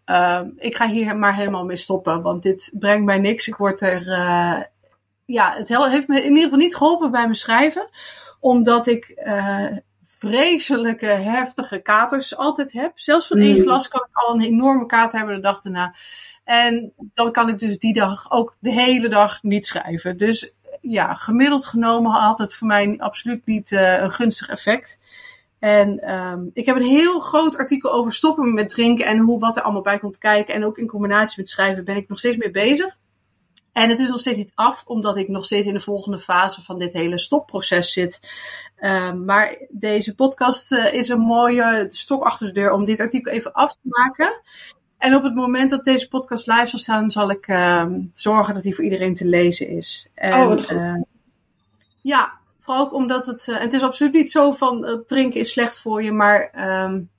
uh, 0.06 0.40
ik 0.56 0.76
ga 0.76 0.88
hier 0.88 1.16
maar 1.16 1.34
helemaal 1.34 1.64
mee 1.64 1.76
stoppen, 1.76 2.22
want 2.22 2.42
dit 2.42 2.70
brengt 2.74 3.04
mij 3.04 3.18
niks. 3.18 3.48
Ik 3.48 3.56
word 3.56 3.80
er, 3.80 4.06
uh, 4.06 4.62
ja, 5.24 5.54
het 5.56 5.68
heeft 5.68 6.08
me 6.08 6.16
in 6.16 6.28
ieder 6.28 6.42
geval 6.42 6.58
niet 6.58 6.76
geholpen 6.76 7.10
bij 7.10 7.22
mijn 7.22 7.34
schrijven, 7.34 7.88
omdat 8.40 8.86
ik 8.86 9.22
uh, 9.26 9.76
vreselijke, 10.18 11.06
heftige 11.06 11.78
katers 11.78 12.36
altijd 12.36 12.72
heb. 12.72 12.98
Zelfs 12.98 13.26
van 13.26 13.38
één 13.38 13.56
mm. 13.56 13.62
glas 13.62 13.88
kan 13.88 14.06
ik 14.08 14.16
al 14.16 14.34
een 14.34 14.44
enorme 14.44 14.86
kater 14.86 15.18
hebben 15.18 15.36
de 15.36 15.42
dag 15.42 15.60
daarna. 15.60 15.94
En 16.44 16.92
dan 16.96 17.32
kan 17.32 17.48
ik 17.48 17.58
dus 17.58 17.78
die 17.78 17.92
dag 17.92 18.30
ook 18.30 18.56
de 18.58 18.70
hele 18.70 19.08
dag 19.08 19.42
niet 19.42 19.66
schrijven. 19.66 20.16
Dus 20.16 20.52
ja, 20.80 21.14
gemiddeld 21.14 21.66
genomen 21.66 22.10
had 22.10 22.38
het 22.38 22.54
voor 22.54 22.66
mij 22.66 22.94
absoluut 22.98 23.46
niet 23.46 23.70
uh, 23.70 24.00
een 24.00 24.12
gunstig 24.12 24.48
effect. 24.48 24.98
En 25.58 26.14
um, 26.14 26.50
ik 26.54 26.66
heb 26.66 26.76
een 26.76 26.82
heel 26.82 27.20
groot 27.20 27.56
artikel 27.56 27.92
over 27.92 28.12
stoppen 28.12 28.54
met 28.54 28.68
drinken 28.68 29.06
en 29.06 29.18
hoe 29.18 29.38
wat 29.38 29.56
er 29.56 29.62
allemaal 29.62 29.82
bij 29.82 29.98
komt 29.98 30.18
kijken. 30.18 30.54
En 30.54 30.64
ook 30.64 30.78
in 30.78 30.86
combinatie 30.86 31.40
met 31.40 31.48
schrijven 31.48 31.84
ben 31.84 31.96
ik 31.96 32.08
nog 32.08 32.18
steeds 32.18 32.36
mee 32.36 32.50
bezig. 32.50 32.98
En 33.76 33.88
het 33.88 33.98
is 33.98 34.08
nog 34.08 34.20
steeds 34.20 34.36
niet 34.36 34.52
af, 34.54 34.84
omdat 34.86 35.16
ik 35.16 35.28
nog 35.28 35.44
steeds 35.44 35.66
in 35.66 35.74
de 35.74 35.80
volgende 35.80 36.18
fase 36.18 36.62
van 36.62 36.78
dit 36.78 36.92
hele 36.92 37.18
stopproces 37.18 37.92
zit. 37.92 38.20
Um, 38.80 39.24
maar 39.24 39.56
deze 39.68 40.14
podcast 40.14 40.72
uh, 40.72 40.92
is 40.92 41.08
een 41.08 41.20
mooie 41.20 41.86
stok 41.88 42.22
achter 42.22 42.46
de 42.46 42.52
deur 42.52 42.72
om 42.72 42.84
dit 42.84 43.00
artikel 43.00 43.32
even 43.32 43.52
af 43.52 43.72
te 43.72 43.78
maken. 43.82 44.40
En 44.98 45.14
op 45.14 45.22
het 45.22 45.34
moment 45.34 45.70
dat 45.70 45.84
deze 45.84 46.08
podcast 46.08 46.46
live 46.46 46.66
zal 46.66 46.78
staan, 46.78 47.10
zal 47.10 47.30
ik 47.30 47.48
uh, 47.48 47.86
zorgen 48.12 48.54
dat 48.54 48.62
die 48.62 48.74
voor 48.74 48.84
iedereen 48.84 49.14
te 49.14 49.26
lezen 49.26 49.68
is. 49.68 50.10
En, 50.14 50.32
oh, 50.32 50.48
wat 50.48 50.66
goed. 50.66 50.76
Uh, 50.76 51.02
ja, 52.02 52.32
vooral 52.60 52.84
ook 52.84 52.92
omdat 52.92 53.26
het. 53.26 53.46
het 53.46 53.72
is 53.72 53.82
absoluut 53.82 54.12
niet 54.12 54.30
zo 54.30 54.50
van 54.50 55.02
drinken 55.06 55.40
is 55.40 55.50
slecht 55.50 55.80
voor 55.80 56.02
je, 56.02 56.12
maar 56.12 56.50
um, 56.84 57.10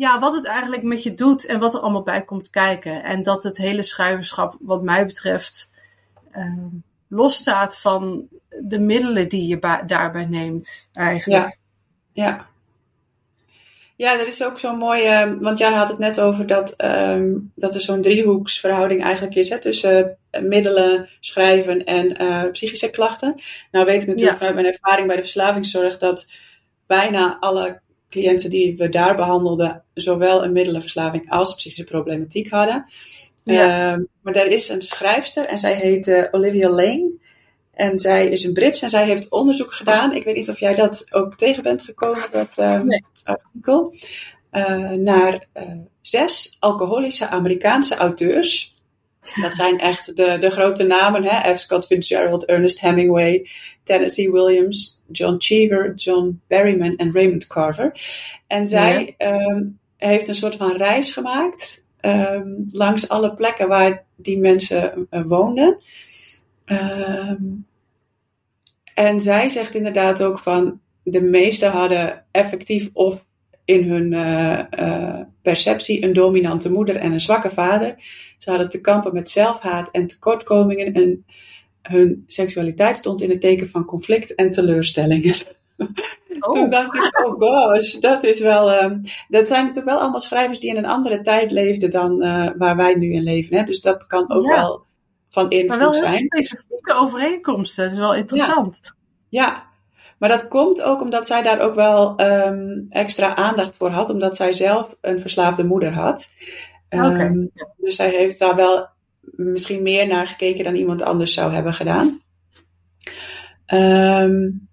ja, 0.00 0.18
wat 0.18 0.34
het 0.34 0.46
eigenlijk 0.46 0.82
met 0.82 1.02
je 1.02 1.14
doet 1.14 1.46
en 1.46 1.58
wat 1.58 1.74
er 1.74 1.80
allemaal 1.80 2.02
bij 2.02 2.22
komt 2.24 2.50
kijken. 2.50 3.02
En 3.04 3.22
dat 3.22 3.42
het 3.42 3.56
hele 3.56 3.82
schrijverschap, 3.82 4.56
wat 4.60 4.82
mij 4.82 5.06
betreft, 5.06 5.72
uh, 6.36 6.66
losstaat 7.08 7.78
van 7.78 8.28
de 8.60 8.78
middelen 8.78 9.28
die 9.28 9.46
je 9.46 9.82
daarbij 9.86 10.24
neemt, 10.24 10.88
eigenlijk. 10.92 11.58
Ja, 12.12 12.24
ja. 12.24 12.46
Ja, 13.96 14.16
dat 14.16 14.26
is 14.26 14.44
ook 14.44 14.58
zo 14.58 14.76
mooi, 14.76 15.22
uh, 15.22 15.32
want 15.40 15.58
jij 15.58 15.72
had 15.72 15.88
het 15.88 15.98
net 15.98 16.20
over 16.20 16.46
dat, 16.46 16.84
um, 16.84 17.52
dat 17.54 17.74
er 17.74 17.80
zo'n 17.80 18.02
driehoeksverhouding 18.02 19.02
eigenlijk 19.02 19.34
is 19.34 19.48
hè, 19.48 19.58
tussen 19.58 20.18
uh, 20.32 20.42
middelen, 20.42 21.08
schrijven 21.20 21.84
en 21.84 22.22
uh, 22.22 22.50
psychische 22.50 22.90
klachten. 22.90 23.34
Nou 23.70 23.86
weet 23.86 24.02
ik 24.02 24.08
natuurlijk 24.08 24.38
vanuit 24.38 24.54
mijn 24.54 24.66
ervaring 24.66 25.06
bij 25.06 25.16
de 25.16 25.22
verslavingszorg 25.22 25.98
dat 25.98 26.26
bijna 26.86 27.36
alle 27.40 27.80
cliënten 28.10 28.50
die 28.50 28.76
we 28.76 28.88
daar 28.88 29.16
behandelden, 29.16 29.82
zowel 29.94 30.44
een 30.44 30.52
middelenverslaving 30.52 31.30
als 31.30 31.54
psychische 31.54 31.84
problematiek 31.84 32.48
hadden. 32.48 32.86
Ja. 33.44 33.96
Uh, 33.96 34.04
maar 34.20 34.34
er 34.34 34.46
is 34.46 34.68
een 34.68 34.82
schrijfster 34.82 35.44
en 35.44 35.58
zij 35.58 35.74
heet 35.74 36.06
uh, 36.06 36.24
Olivia 36.30 36.68
Lane. 36.68 37.10
En 37.74 37.98
zij 37.98 38.28
is 38.28 38.44
een 38.44 38.52
Brits 38.52 38.82
en 38.82 38.90
zij 38.90 39.04
heeft 39.04 39.30
onderzoek 39.30 39.72
gedaan. 39.72 40.14
Ik 40.14 40.24
weet 40.24 40.36
niet 40.36 40.50
of 40.50 40.60
jij 40.60 40.74
dat 40.74 41.06
ook 41.10 41.36
tegen 41.36 41.62
bent 41.62 41.82
gekomen, 41.82 42.28
dat 42.30 42.56
nee. 42.84 43.04
artikel. 43.24 43.94
Eh, 44.50 44.90
naar 44.90 45.46
zes 46.00 46.56
alcoholische 46.58 47.28
Amerikaanse 47.28 47.94
auteurs. 47.94 48.79
Dat 49.40 49.54
zijn 49.54 49.78
echt 49.78 50.16
de, 50.16 50.38
de 50.40 50.50
grote 50.50 50.82
namen, 50.82 51.24
hè? 51.24 51.54
F. 51.54 51.58
Scott 51.58 51.86
Fitzgerald, 51.86 52.44
Ernest 52.44 52.80
Hemingway, 52.80 53.48
Tennessee 53.82 54.30
Williams, 54.30 55.02
John 55.12 55.34
Cheever, 55.38 55.94
John 55.94 56.40
Berryman 56.46 56.96
en 56.96 57.12
Raymond 57.12 57.46
Carver. 57.46 57.92
En 58.46 58.66
zij 58.66 59.14
um, 59.18 59.78
heeft 59.96 60.28
een 60.28 60.34
soort 60.34 60.56
van 60.56 60.76
reis 60.76 61.12
gemaakt 61.12 61.86
um, 62.00 62.64
langs 62.72 63.08
alle 63.08 63.34
plekken 63.34 63.68
waar 63.68 64.04
die 64.16 64.38
mensen 64.38 65.06
uh, 65.10 65.20
woonden. 65.26 65.78
Um, 66.66 67.66
en 68.94 69.20
zij 69.20 69.48
zegt 69.48 69.74
inderdaad 69.74 70.22
ook 70.22 70.38
van 70.38 70.80
de 71.02 71.22
meesten 71.22 71.70
hadden 71.70 72.24
effectief 72.30 72.90
of 72.92 73.24
in 73.70 73.90
hun 73.90 74.12
uh, 74.12 74.60
uh, 74.78 75.20
perceptie 75.42 76.04
een 76.04 76.12
dominante 76.12 76.72
moeder 76.72 76.96
en 76.96 77.12
een 77.12 77.20
zwakke 77.20 77.50
vader. 77.50 77.94
Ze 78.38 78.50
hadden 78.50 78.68
te 78.68 78.80
kampen 78.80 79.14
met 79.14 79.30
zelfhaat 79.30 79.88
en 79.90 80.06
tekortkomingen 80.06 80.92
en 80.92 81.24
hun 81.82 82.24
seksualiteit 82.26 82.98
stond 82.98 83.22
in 83.22 83.30
het 83.30 83.40
teken 83.40 83.68
van 83.68 83.84
conflict 83.84 84.34
en 84.34 84.50
teleurstellingen. 84.50 85.34
Oh. 86.40 86.52
Toen 86.52 86.70
dacht 86.70 86.94
ik, 86.94 87.26
oh 87.26 87.38
gosh, 87.38 87.94
dat 87.94 88.24
is 88.24 88.40
wel. 88.40 88.70
Uh, 88.70 88.96
dat 89.28 89.48
zijn 89.48 89.60
natuurlijk 89.60 89.86
wel 89.86 90.00
allemaal 90.00 90.20
schrijvers 90.20 90.58
die 90.58 90.70
in 90.70 90.76
een 90.76 90.86
andere 90.86 91.20
tijd 91.20 91.50
leefden 91.50 91.90
dan 91.90 92.24
uh, 92.24 92.48
waar 92.56 92.76
wij 92.76 92.94
nu 92.94 93.12
in 93.12 93.22
leven. 93.22 93.56
Hè? 93.56 93.64
Dus 93.64 93.80
dat 93.80 94.06
kan 94.06 94.30
ook 94.30 94.46
wel 94.46 94.84
van 95.28 95.50
invloed 95.50 95.68
zijn. 95.68 95.78
Maar 95.78 95.78
wel 95.78 96.10
heel 96.10 96.26
specifieke 96.26 96.94
overeenkomsten. 96.94 97.84
Dat 97.84 97.92
is 97.92 97.98
wel 97.98 98.14
interessant. 98.14 98.80
Ja. 98.82 98.92
ja. 99.28 99.69
Maar 100.20 100.28
dat 100.28 100.48
komt 100.48 100.82
ook 100.82 101.00
omdat 101.00 101.26
zij 101.26 101.42
daar 101.42 101.60
ook 101.60 101.74
wel 101.74 102.20
um, 102.20 102.86
extra 102.88 103.36
aandacht 103.36 103.76
voor 103.76 103.90
had, 103.90 104.10
omdat 104.10 104.36
zij 104.36 104.52
zelf 104.52 104.96
een 105.00 105.20
verslaafde 105.20 105.64
moeder 105.64 105.92
had. 105.92 106.34
Um, 106.88 107.50
Dus 107.76 107.96
zij 107.96 108.10
heeft 108.10 108.38
daar 108.38 108.56
wel 108.56 108.88
misschien 109.20 109.82
meer 109.82 110.06
naar 110.06 110.26
gekeken 110.26 110.64
dan 110.64 110.74
iemand 110.74 111.02
anders 111.02 111.34
zou 111.34 111.52
hebben 111.52 111.74
gedaan. 111.74 112.22
Um, 113.66 114.68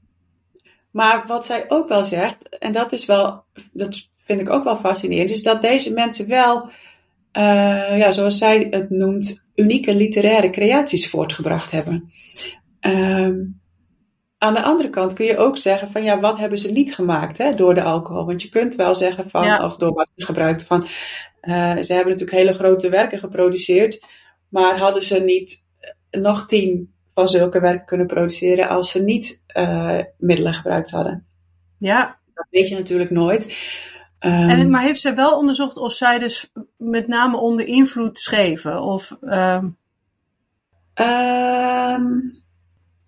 maar 0.91 1.23
wat 1.27 1.45
zij 1.45 1.65
ook 1.67 1.88
wel 1.88 2.03
zegt, 2.03 2.57
en 2.60 2.71
dat 2.71 2.91
is 2.91 3.05
wel, 3.05 3.43
dat 3.71 4.10
vind 4.17 4.39
ik 4.39 4.49
ook 4.49 4.63
wel 4.63 4.77
fascinerend, 4.77 5.29
is 5.29 5.43
dat 5.43 5.62
deze 5.62 5.93
mensen 5.93 6.27
wel, 6.27 6.69
uh, 7.38 7.97
ja, 7.97 8.12
zoals 8.12 8.38
zij 8.38 8.67
het 8.69 8.89
noemt, 8.89 9.47
unieke 9.55 9.95
literaire 9.95 10.49
creaties 10.49 11.10
voortgebracht 11.10 11.71
hebben. 11.71 12.12
Um, 12.81 13.60
aan 14.38 14.54
de 14.54 14.62
andere 14.62 14.89
kant 14.89 15.13
kun 15.13 15.26
je 15.26 15.38
ook 15.38 15.58
zeggen 15.58 15.91
van 15.91 16.04
ja, 16.04 16.19
wat 16.19 16.38
hebben 16.38 16.58
ze 16.58 16.71
niet 16.71 16.95
gemaakt 16.95 17.38
hè, 17.38 17.56
door 17.56 17.73
de 17.73 17.84
alcohol? 17.84 18.26
Want 18.26 18.41
je 18.41 18.50
kunt 18.50 18.76
wel 18.76 18.95
zeggen 18.95 19.30
van, 19.30 19.43
Ja. 19.43 19.65
of 19.65 19.76
door 19.78 19.93
wat 19.93 20.12
ze 20.15 20.26
gebruikten 20.26 20.67
van, 20.67 20.86
eh, 21.41 21.78
ze 21.78 21.93
hebben 21.93 22.12
natuurlijk 22.12 22.38
hele 22.38 22.54
grote 22.54 22.89
werken 22.89 23.19
geproduceerd, 23.19 24.06
maar 24.50 24.78
hadden 24.78 25.02
ze 25.02 25.19
niet 25.19 25.67
eh, 26.12 26.21
nog 26.21 26.47
tien 26.47 26.93
van 27.13 27.30
zulke 27.30 27.60
werken 27.60 27.86
kunnen 27.86 28.08
produceren 28.08 28.69
als 28.69 28.91
ze 28.91 29.04
niet 29.04 29.43
eh, 29.47 30.00
middelen 30.17 30.54
gebruikt 30.54 30.89
hadden? 30.91 31.26
Ja, 31.80 32.19
Dat 32.34 32.47
weet 32.50 32.67
je 32.67 32.76
natuurlijk 32.76 33.10
nooit. 33.12 33.76
Ehm, 34.19 34.50
en, 34.50 34.69
maar 34.69 34.82
heeft 34.82 35.02
zij 35.02 35.15
wel 35.15 35.38
onderzocht 35.38 35.78
of 35.78 35.93
zij 35.93 36.19
dus 36.19 36.52
met 36.78 37.08
name 37.08 37.38
onder 37.38 37.65
invloed 37.65 38.19
schreven? 38.19 38.82
Of, 38.82 39.17
ehm, 39.21 39.67
ehm, 40.93 42.06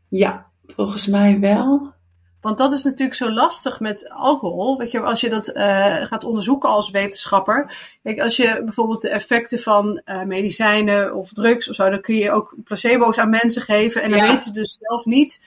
ja, 0.09 0.48
volgens 0.75 1.07
mij 1.07 1.39
wel. 1.39 1.93
want 2.41 2.57
dat 2.57 2.73
is 2.73 2.83
natuurlijk 2.83 3.17
zo 3.17 3.31
lastig 3.31 3.79
met 3.79 4.09
alcohol. 4.09 4.77
Weet 4.77 4.91
je, 4.91 4.99
als 5.01 5.21
je 5.21 5.29
dat 5.29 5.47
eh, 5.47 5.95
gaat 5.95 6.23
onderzoeken 6.23 6.69
als 6.69 6.91
wetenschapper. 6.91 7.77
Kijk, 8.03 8.19
als 8.19 8.35
je 8.35 8.61
bijvoorbeeld 8.63 9.01
de 9.01 9.09
effecten 9.09 9.59
van 9.59 10.01
eh, 10.05 10.23
medicijnen 10.23 11.15
of 11.15 11.33
drugs 11.33 11.69
of 11.69 11.75
zo, 11.75 11.89
dan 11.89 12.01
kun 12.01 12.15
je 12.15 12.31
ook 12.31 12.55
placebo's 12.63 13.17
aan 13.17 13.29
mensen 13.29 13.61
geven. 13.61 14.01
En 14.01 14.09
dan 14.09 14.19
Ja. 14.19 14.25
weten 14.25 14.39
ze 14.43 14.51
dus 14.51 14.77
zelf 14.81 15.05
niet 15.05 15.41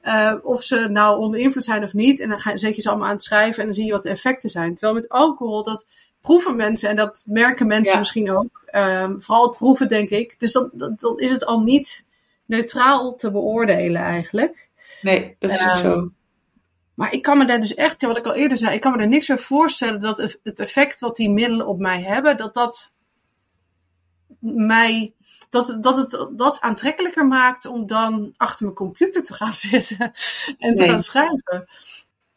eh, 0.00 0.34
of 0.42 0.62
ze 0.62 0.88
nou 0.90 1.18
onder 1.20 1.40
invloed 1.40 1.64
zijn 1.64 1.82
of 1.82 1.92
niet. 1.92 2.20
En 2.20 2.28
dan 2.28 2.38
ga, 2.38 2.56
zet 2.56 2.76
je 2.76 2.82
ze 2.82 2.88
allemaal 2.88 3.06
aan 3.08 3.14
het 3.14 3.22
schrijven 3.24 3.58
en 3.60 3.64
dan 3.64 3.74
zie 3.74 3.86
je 3.86 3.92
wat 3.92 4.02
de 4.02 4.08
effecten 4.08 4.50
zijn. 4.50 4.72
Terwijl 4.74 4.94
met 4.94 5.08
alcohol, 5.08 5.62
dat 5.64 5.86
proeven 6.20 6.56
mensen 6.56 6.88
en 6.88 6.96
dat 6.96 7.22
merken 7.26 7.66
mensen 7.66 7.92
Ja. 7.92 7.98
misschien 7.98 8.30
ook. 8.36 8.62
Ehm, 8.66 9.18
vooral 9.18 9.46
het 9.48 9.56
proeven, 9.56 9.88
denk 9.88 10.08
ik. 10.10 10.34
Dus 10.38 10.52
dan, 10.52 10.70
dan, 10.72 10.96
dan 11.00 11.18
is 11.18 11.30
het 11.30 11.46
al 11.46 11.60
niet 11.60 12.06
neutraal 12.46 13.14
te 13.14 13.30
beoordelen 13.30 14.02
eigenlijk. 14.02 14.63
Nee, 15.04 15.36
dat 15.38 15.50
is 15.50 15.62
ook 15.62 15.68
Ehm, 15.72 15.76
zo. 15.82 16.10
Maar 16.94 17.12
ik 17.12 17.22
kan 17.22 17.38
me 17.38 17.44
daar 17.46 17.60
dus 17.60 17.74
echt, 17.74 18.00
ja, 18.00 18.08
wat 18.08 18.16
ik 18.16 18.26
al 18.26 18.34
eerder 18.34 18.58
zei, 18.58 18.74
ik 18.74 18.80
kan 18.80 18.92
me 18.92 18.98
er 19.02 19.08
niks 19.08 19.26
bij 19.26 19.38
voorstellen 19.38 20.00
dat 20.00 20.38
het 20.42 20.58
effect 20.60 21.00
wat 21.00 21.16
die 21.16 21.30
middelen 21.30 21.66
op 21.66 21.78
mij 21.78 22.02
hebben, 22.02 22.36
dat 22.36 22.54
dat 22.54 22.94
mij, 24.38 25.14
dat, 25.50 25.78
dat 25.80 25.96
het 25.96 26.28
dat 26.38 26.60
aantrekkelijker 26.60 27.26
maakt 27.26 27.66
om 27.66 27.86
dan 27.86 28.34
achter 28.36 28.64
mijn 28.64 28.76
computer 28.76 29.22
te 29.22 29.34
gaan 29.34 29.54
zitten 29.70 29.98
en 30.58 30.74
te 30.76 30.82
Nee. 30.82 30.88
gaan 30.88 31.02
schrijven. 31.02 31.66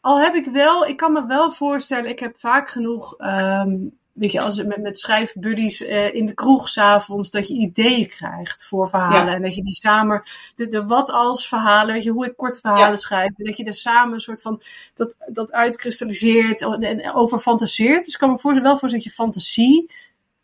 Al 0.00 0.20
heb 0.20 0.34
ik 0.34 0.46
wel, 0.46 0.86
ik 0.86 0.96
kan 0.96 1.12
me 1.12 1.26
wel 1.26 1.50
voorstellen, 1.50 2.10
ik 2.10 2.18
heb 2.18 2.40
vaak 2.40 2.70
genoeg, 2.70 3.16
ehm, 3.16 3.76
weet 4.18 4.32
je, 4.32 4.40
als 4.40 4.56
het 4.56 4.66
met, 4.66 4.80
met 4.80 4.98
schrijfbuddies 4.98 5.84
eh, 5.84 6.14
in 6.14 6.26
de 6.26 6.34
kroeg 6.34 6.68
s'avonds, 6.68 7.30
dat 7.30 7.48
je 7.48 7.54
ideeën 7.54 8.08
krijgt 8.08 8.64
voor 8.64 8.88
verhalen. 8.88 9.26
Ja. 9.26 9.34
En 9.34 9.42
dat 9.42 9.54
je 9.54 9.62
die 9.62 9.74
samen, 9.74 10.22
de, 10.54 10.68
de 10.68 10.84
wat 10.86 11.10
als 11.10 11.48
verhalen, 11.48 11.94
weet 11.94 12.04
je, 12.04 12.10
hoe 12.10 12.26
ik 12.26 12.36
kort 12.36 12.60
verhalen 12.60 12.90
Ja. 12.90 12.96
schrijf. 12.96 13.30
En 13.36 13.44
dat 13.44 13.56
je 13.56 13.64
er 13.64 13.74
samen 13.74 14.14
een 14.14 14.20
soort 14.20 14.42
van, 14.42 14.62
dat, 14.94 15.16
dat 15.26 15.52
uitkristalliseert 15.52 16.62
en, 16.62 16.82
en 16.82 17.14
over 17.14 17.40
fantaseert. 17.40 18.04
Dus 18.04 18.14
ik 18.14 18.20
kan 18.20 18.30
me 18.30 18.38
voor, 18.38 18.62
wel 18.62 18.78
voor 18.78 18.88
dat 18.88 19.04
je 19.04 19.10
fantasie 19.10 19.90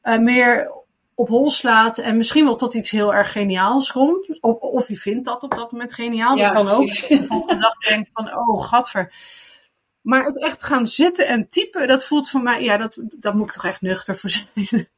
eh, 0.01 0.19
meer 0.19 0.73
op 1.15 1.29
hol 1.29 1.51
slaat 1.51 1.99
en 1.99 2.17
misschien 2.17 2.45
wel 2.45 2.57
tot 2.57 2.75
iets 2.75 2.91
heel 2.91 3.15
erg 3.15 3.33
geniaals 3.33 3.93
komt. 3.93 4.41
Of, 4.41 4.59
of 4.59 4.89
je 4.89 4.97
vindt 4.97 5.25
dat 5.25 5.43
op 5.43 5.55
dat 5.55 5.73
moment 5.73 5.95
geniaal. 5.95 6.37
Ja, 6.37 6.53
dat 6.53 6.53
kan 6.53 6.77
ook. 6.77 6.87
Dat 6.87 6.97
je 6.97 7.21
de 7.21 7.27
volgende 7.27 7.61
dag 7.61 7.79
denkt 7.79 8.11
van, 8.13 8.37
oh, 8.37 8.63
gadver. 8.63 9.13
Maar 10.05 10.25
het 10.25 10.43
echt 10.43 10.65
gaan 10.65 10.87
zitten 10.87 11.27
en 11.27 11.49
typen, 11.51 11.89
dat 11.89 12.05
voelt 12.05 12.31
voor 12.31 12.43
mij, 12.43 12.63
ja, 12.63 12.77
dat, 12.77 12.99
dat 13.19 13.35
moet 13.35 13.47
ik 13.47 13.53
toch 13.53 13.65
echt 13.65 13.81
nuchter 13.81 14.17
voor 14.17 14.31
zijn. 14.31 14.89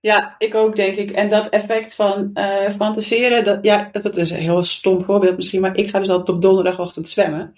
Ja, 0.00 0.34
ik 0.38 0.54
ook 0.54 0.76
denk 0.76 0.96
ik. 0.96 1.10
En 1.10 1.28
dat 1.28 1.48
effect 1.48 1.94
van 1.94 2.30
eh, 2.34 2.70
fantaseren, 2.70 3.44
dat, 3.44 3.58
ja, 3.62 3.88
dat 3.92 4.16
is 4.16 4.30
een 4.30 4.40
heel 4.40 4.62
stom 4.62 5.04
voorbeeld 5.04 5.36
misschien, 5.36 5.60
maar 5.60 5.76
ik 5.76 5.90
ga 5.90 5.98
dus 5.98 6.08
altijd 6.08 6.36
op 6.36 6.42
donderdagochtend 6.42 7.08
zwemmen. 7.08 7.54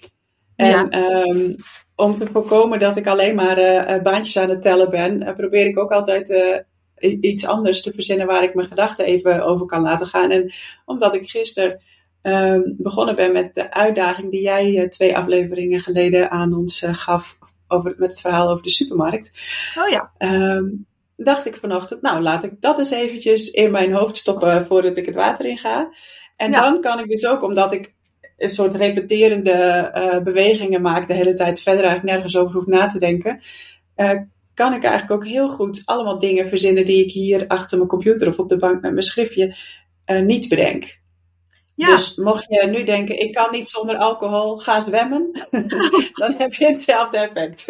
En 0.55 0.67
Ja. 0.69 0.89
ehm, 0.89 1.53
om 1.95 2.15
te 2.15 2.27
voorkomen 2.31 2.79
dat 2.79 2.97
ik 2.97 3.07
alleen 3.07 3.35
maar 3.35 3.57
eh, 3.57 3.95
eh, 3.95 4.01
baantjes 4.01 4.37
aan 4.37 4.49
het 4.49 4.61
tellen 4.61 4.89
ben, 4.89 5.33
probeer 5.35 5.65
ik 5.65 5.79
ook 5.79 5.91
altijd 5.91 6.33
iets 7.21 7.45
anders 7.45 7.81
te 7.81 7.91
verzinnen 7.93 8.27
waar 8.27 8.43
ik 8.43 8.53
mijn 8.53 8.67
gedachten 8.67 9.05
even 9.05 9.45
over 9.45 9.65
kan 9.65 9.81
laten 9.81 10.07
gaan. 10.07 10.31
En 10.31 10.51
omdat 10.85 11.13
ik 11.13 11.29
gisteren 11.29 11.81
ehm, 12.23 12.61
begonnen 12.77 13.15
ben 13.15 13.31
met 13.31 13.53
de 13.53 13.73
uitdaging 13.73 14.31
die 14.31 14.41
jij 14.41 14.77
eh, 14.79 14.89
twee 14.89 15.17
afleveringen 15.17 15.79
geleden 15.79 16.31
aan 16.31 16.53
ons 16.53 16.81
eh, 16.83 16.93
gaf 16.93 17.37
over, 17.67 17.95
met 17.97 18.09
het 18.09 18.21
verhaal 18.21 18.49
over 18.49 18.63
de 18.63 18.69
supermarkt. 18.69 19.31
Oh 19.79 19.89
ja. 19.89 20.11
Ehm, 20.17 20.65
dacht 21.15 21.45
ik 21.45 21.55
vanochtend, 21.55 22.01
nou 22.01 22.21
laat 22.21 22.43
ik 22.43 22.51
dat 22.59 22.79
eens 22.79 22.91
eventjes 22.91 23.51
in 23.51 23.71
mijn 23.71 23.93
hoofd 23.93 24.17
stoppen 24.17 24.65
voordat 24.65 24.97
ik 24.97 25.05
het 25.05 25.15
water 25.15 25.45
in 25.45 25.57
ga. 25.57 25.89
En 26.37 26.51
Ja. 26.51 26.61
dan 26.61 26.81
kan 26.81 26.99
ik 26.99 27.09
dus 27.09 27.25
ook, 27.25 27.43
omdat 27.43 27.73
ik 27.73 27.93
een 28.37 28.49
soort 28.49 28.75
repeterende 28.75 29.51
eh, 29.51 30.19
bewegingen 30.19 30.81
maak 30.81 31.07
de 31.07 31.13
hele 31.13 31.33
tijd, 31.33 31.59
verder 31.59 31.83
eigenlijk 31.83 32.13
nergens 32.13 32.37
over 32.37 32.55
hoef 32.55 32.65
na 32.65 32.87
te 32.87 32.99
denken, 32.99 33.39
kan 34.53 34.73
ik 34.73 34.83
eigenlijk 34.83 35.11
ook 35.11 35.27
heel 35.27 35.49
goed 35.49 35.81
allemaal 35.85 36.19
dingen 36.19 36.49
verzinnen 36.49 36.85
die 36.85 37.05
ik 37.05 37.11
hier 37.11 37.47
achter 37.47 37.77
mijn 37.77 37.89
computer 37.89 38.27
of 38.27 38.39
op 38.39 38.49
de 38.49 38.57
bank 38.57 38.81
met 38.81 38.91
mijn 38.91 39.03
schriftje 39.03 39.55
niet 40.05 40.49
bedenk. 40.49 41.01
Ja, 41.75 41.87
Dus 41.87 42.15
mocht 42.15 42.45
je 42.49 42.67
nu 42.67 42.83
denken, 42.83 43.19
ik 43.19 43.33
kan 43.33 43.51
niet 43.51 43.67
zonder 43.67 43.97
alcohol, 43.97 44.57
ga 44.57 44.81
zwemmen, 44.81 45.31
dan 46.21 46.33
heb 46.37 46.53
je 46.53 46.65
hetzelfde 46.65 47.17
effect. 47.17 47.65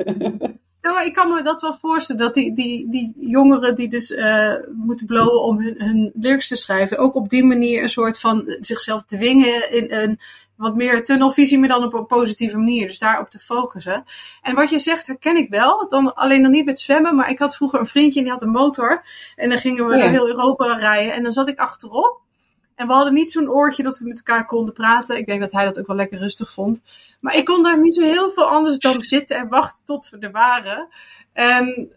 Maar 0.91 1.05
ik 1.05 1.13
kan 1.13 1.33
me 1.33 1.43
dat 1.43 1.61
wel 1.61 1.73
voorstellen. 1.73 2.21
Dat 2.21 2.33
die, 2.33 2.53
die, 2.53 2.89
die 2.89 3.13
jongeren 3.19 3.75
die 3.75 3.87
dus 3.87 4.13
eh, 4.13 4.53
moeten 4.71 5.05
blowen 5.05 5.41
om 5.41 5.61
hun, 5.61 5.75
hun 5.77 6.11
lyrics 6.15 6.47
te 6.47 6.55
schrijven. 6.55 6.97
Ook 6.97 7.15
op 7.15 7.29
die 7.29 7.43
manier 7.43 7.83
een 7.83 7.89
soort 7.89 8.19
van 8.19 8.55
zichzelf 8.59 9.03
dwingen 9.03 9.71
in 9.71 9.93
een 9.93 10.19
wat 10.55 10.75
meer 10.75 11.03
tunnelvisie. 11.03 11.59
Maar 11.59 11.67
dan 11.67 11.83
op 11.83 11.93
een 11.93 12.05
positieve 12.05 12.57
manier. 12.57 12.87
Dus 12.87 12.99
daarop 12.99 13.29
te 13.29 13.39
focussen. 13.39 14.03
En 14.41 14.55
wat 14.55 14.69
je 14.69 14.79
zegt 14.79 15.07
herken 15.07 15.37
ik 15.37 15.49
wel. 15.49 15.87
Dan, 15.89 16.13
alleen 16.13 16.41
dan 16.41 16.51
niet 16.51 16.65
met 16.65 16.79
zwemmen. 16.79 17.15
Maar 17.15 17.29
ik 17.29 17.39
had 17.39 17.55
vroeger 17.55 17.79
een 17.79 17.85
vriendje 17.85 18.19
en 18.19 18.25
die 18.25 18.33
had 18.33 18.41
een 18.41 18.49
motor. 18.49 19.05
En 19.35 19.49
dan 19.49 19.57
gingen 19.57 19.85
we 19.85 19.91
Oh 19.91 19.97
ja. 19.97 20.03
door 20.03 20.11
heel 20.11 20.27
Europa 20.27 20.73
rijden. 20.73 21.13
En 21.13 21.23
dan 21.23 21.31
zat 21.31 21.47
ik 21.47 21.59
achterop. 21.59 22.22
En 22.75 22.87
we 22.87 22.93
hadden 22.93 23.13
niet 23.13 23.31
zo'n 23.31 23.49
oortje 23.49 23.83
dat 23.83 23.99
we 23.99 24.07
met 24.07 24.17
elkaar 24.17 24.45
konden 24.45 24.73
praten. 24.73 25.17
Ik 25.17 25.27
denk 25.27 25.41
dat 25.41 25.51
hij 25.51 25.65
dat 25.65 25.79
ook 25.79 25.87
wel 25.87 25.95
lekker 25.95 26.19
rustig 26.19 26.51
vond. 26.51 26.83
Maar 27.19 27.37
ik 27.37 27.45
kon 27.45 27.63
daar 27.63 27.79
niet 27.79 27.95
zo 27.95 28.01
heel 28.01 28.31
veel 28.31 28.45
anders 28.45 28.79
dan 28.79 29.01
zitten 29.01 29.37
en 29.37 29.47
wachten 29.47 29.85
tot 29.85 30.09
we 30.09 30.17
er 30.17 30.31
waren. 30.31 30.87
En 31.33 31.91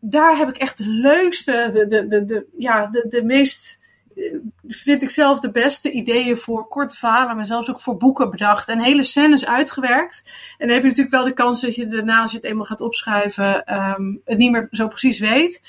daar 0.00 0.36
heb 0.36 0.48
ik 0.48 0.56
echt 0.56 0.78
de 0.78 0.86
leukste, 0.86 1.70
de, 1.72 2.06
de, 2.08 2.24
de, 2.24 2.46
ja, 2.58 2.86
de, 2.86 3.06
de 3.08 3.24
meest, 3.24 3.80
eh, 4.16 4.34
vind 4.68 5.02
ik 5.02 5.10
zelf 5.10 5.40
de 5.40 5.50
beste 5.50 5.90
ideeën 5.90 6.36
voor 6.36 6.68
korte 6.68 6.96
verhalen, 6.96 7.36
maar 7.36 7.46
zelfs 7.46 7.70
ook 7.70 7.80
voor 7.80 7.96
boeken 7.96 8.30
bedacht. 8.30 8.68
En 8.68 8.80
hele 8.80 9.02
scènes 9.02 9.46
uitgewerkt. 9.46 10.22
En 10.58 10.66
dan 10.66 10.74
heb 10.74 10.82
je 10.82 10.88
natuurlijk 10.88 11.16
wel 11.16 11.24
de 11.24 11.32
kans 11.32 11.60
dat 11.60 11.74
je 11.74 11.86
daarna, 11.86 12.22
als 12.22 12.30
je 12.30 12.36
het 12.36 12.46
eenmaal 12.46 12.64
gaat 12.64 12.80
opschrijven, 12.80 13.64
ehm, 13.64 14.14
het 14.24 14.38
niet 14.38 14.50
meer 14.50 14.68
zo 14.70 14.88
precies 14.88 15.18
weet. 15.18 15.62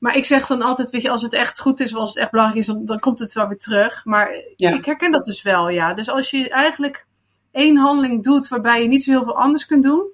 Maar 0.00 0.16
ik 0.16 0.24
zeg 0.24 0.46
dan 0.46 0.62
altijd, 0.62 0.90
weet 0.90 1.02
je, 1.02 1.10
als 1.10 1.22
het 1.22 1.32
echt 1.32 1.60
goed 1.60 1.80
is, 1.80 1.94
als 1.94 2.08
het 2.08 2.18
echt 2.18 2.30
belangrijk 2.30 2.60
is, 2.60 2.66
dan, 2.66 2.84
dan 2.84 2.98
komt 2.98 3.18
het 3.18 3.32
wel 3.32 3.48
weer 3.48 3.58
terug. 3.58 4.04
Maar 4.04 4.30
Ja. 4.56 4.74
ik 4.74 4.84
herken 4.84 5.12
dat 5.12 5.24
dus 5.24 5.42
wel, 5.42 5.68
ja. 5.68 5.94
Dus 5.94 6.10
als 6.10 6.30
je 6.30 6.48
eigenlijk 6.48 7.06
één 7.52 7.76
handeling 7.76 8.22
doet 8.24 8.48
waarbij 8.48 8.82
je 8.82 8.88
niet 8.88 9.04
zo 9.04 9.10
heel 9.10 9.24
veel 9.24 9.38
anders 9.38 9.66
kunt 9.66 9.82
doen. 9.82 10.08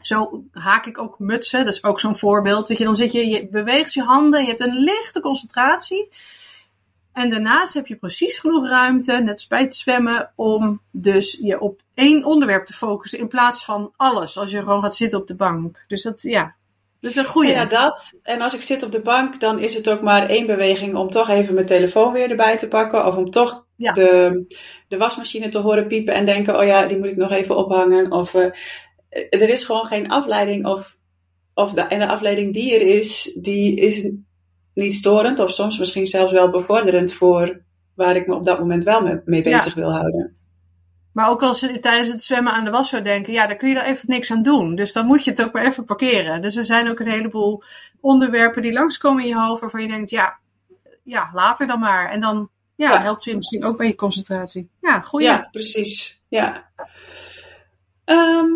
Zo 0.00 0.44
haak 0.52 0.86
ik 0.86 0.98
ook 1.00 1.18
mutsen, 1.18 1.64
dat 1.64 1.74
is 1.74 1.84
ook 1.84 2.00
zo'n 2.00 2.16
voorbeeld. 2.16 2.68
Weet 2.68 2.78
je, 2.78 2.84
dan 2.84 2.96
zit 2.96 3.12
je, 3.12 3.28
je 3.28 3.48
beweegt 3.48 3.94
je 3.94 4.02
handen, 4.02 4.40
je 4.40 4.46
hebt 4.48 4.60
een 4.60 4.78
lichte 4.78 5.20
concentratie. 5.20 6.08
En 7.12 7.30
daarnaast 7.30 7.74
heb 7.74 7.86
je 7.86 7.96
precies 7.96 8.38
genoeg 8.38 8.68
ruimte, 8.68 9.12
net 9.12 9.34
als 9.34 9.46
bij 9.46 9.60
het 9.60 9.74
zwemmen, 9.74 10.32
om 10.34 10.80
dus 10.90 11.38
je 11.40 11.60
op 11.60 11.80
één 11.94 12.24
onderwerp 12.24 12.66
te 12.66 12.72
focussen 12.72 13.18
in 13.18 13.28
plaats 13.28 13.64
van 13.64 13.92
alles. 13.96 14.38
Als 14.38 14.50
je 14.50 14.58
gewoon 14.58 14.82
gaat 14.82 14.94
zitten 14.94 15.20
op 15.20 15.26
de 15.26 15.34
bank. 15.34 15.84
Dus 15.88 16.02
dat, 16.02 16.22
ja, 16.22 16.54
dat 17.02 17.10
is 17.10 17.16
een 17.16 17.24
goede. 17.24 17.50
Ja, 17.50 17.64
dat. 17.64 18.12
En 18.22 18.40
als 18.40 18.54
ik 18.54 18.60
zit 18.60 18.82
op 18.82 18.92
de 18.92 19.00
bank, 19.00 19.40
dan 19.40 19.58
is 19.58 19.74
het 19.74 19.88
ook 19.88 20.00
maar 20.02 20.28
één 20.28 20.46
beweging 20.46 20.94
om 20.96 21.10
toch 21.10 21.28
even 21.28 21.54
mijn 21.54 21.66
telefoon 21.66 22.12
weer 22.12 22.30
erbij 22.30 22.56
te 22.58 22.68
pakken. 22.68 23.06
Of 23.06 23.16
om 23.16 23.30
toch 23.30 23.66
Ja. 23.76 23.92
de, 23.92 24.44
de 24.88 24.96
wasmachine 24.96 25.48
te 25.48 25.58
horen 25.58 25.86
piepen 25.86 26.14
en 26.14 26.26
denken, 26.26 26.58
oh 26.58 26.64
ja, 26.64 26.86
die 26.86 26.98
moet 26.98 27.10
ik 27.10 27.16
nog 27.16 27.30
even 27.30 27.56
ophangen. 27.56 28.12
Of 28.12 28.34
eh, 28.34 28.50
er 29.30 29.48
is 29.48 29.64
gewoon 29.64 29.86
geen 29.86 30.10
afleiding. 30.10 30.66
Of, 30.66 30.96
of 31.54 31.72
de, 31.72 31.80
en 31.80 31.98
de 31.98 32.08
afleiding 32.08 32.52
die 32.52 32.74
er 32.74 32.96
is, 32.96 33.38
die 33.40 33.76
is 33.76 34.10
niet 34.74 34.94
storend. 34.94 35.38
Of 35.38 35.50
soms 35.52 35.78
misschien 35.78 36.06
zelfs 36.06 36.32
wel 36.32 36.50
bevorderend 36.50 37.12
voor 37.12 37.62
waar 37.94 38.16
ik 38.16 38.26
me 38.26 38.34
op 38.34 38.44
dat 38.44 38.58
moment 38.58 38.84
wel 38.84 39.02
mee, 39.02 39.20
mee 39.24 39.44
Ja. 39.48 39.56
bezig 39.56 39.74
wil 39.74 39.92
houden. 39.92 40.36
Maar 41.12 41.28
ook 41.28 41.42
als 41.42 41.60
je 41.60 41.80
tijdens 41.80 42.12
het 42.12 42.22
zwemmen 42.22 42.52
aan 42.52 42.64
de 42.64 42.70
was 42.70 42.88
zou 42.88 43.02
denken, 43.02 43.32
ja, 43.32 43.46
dan 43.46 43.56
kun 43.56 43.68
je 43.68 43.78
er 43.78 43.84
even 43.84 44.04
niks 44.08 44.30
aan 44.32 44.42
doen. 44.42 44.74
Dus 44.74 44.92
dan 44.92 45.06
moet 45.06 45.24
je 45.24 45.30
het 45.30 45.42
ook 45.42 45.52
maar 45.52 45.66
even 45.66 45.84
parkeren. 45.84 46.42
Dus 46.42 46.56
er 46.56 46.64
zijn 46.64 46.88
ook 46.90 46.98
een 47.00 47.10
heleboel 47.10 47.62
onderwerpen 48.00 48.62
die 48.62 48.72
langskomen 48.72 49.22
in 49.22 49.28
je 49.28 49.36
hoofd 49.38 49.60
waarvan 49.60 49.82
je 49.82 49.88
denkt, 49.88 50.10
ja, 50.10 50.38
ja 51.02 51.30
later 51.32 51.66
dan 51.66 51.78
maar. 51.78 52.10
En 52.10 52.20
dan 52.20 52.48
ja, 52.74 52.92
Ja. 52.92 53.00
helpt 53.00 53.24
je 53.24 53.36
misschien 53.36 53.64
ook 53.64 53.76
bij 53.76 53.86
je 53.86 53.94
concentratie. 53.94 54.68
Ja, 54.80 55.00
goeie. 55.00 55.26
Ja, 55.26 55.48
precies. 55.50 56.24
Ja. 56.28 56.70
Ehm, 58.04 58.48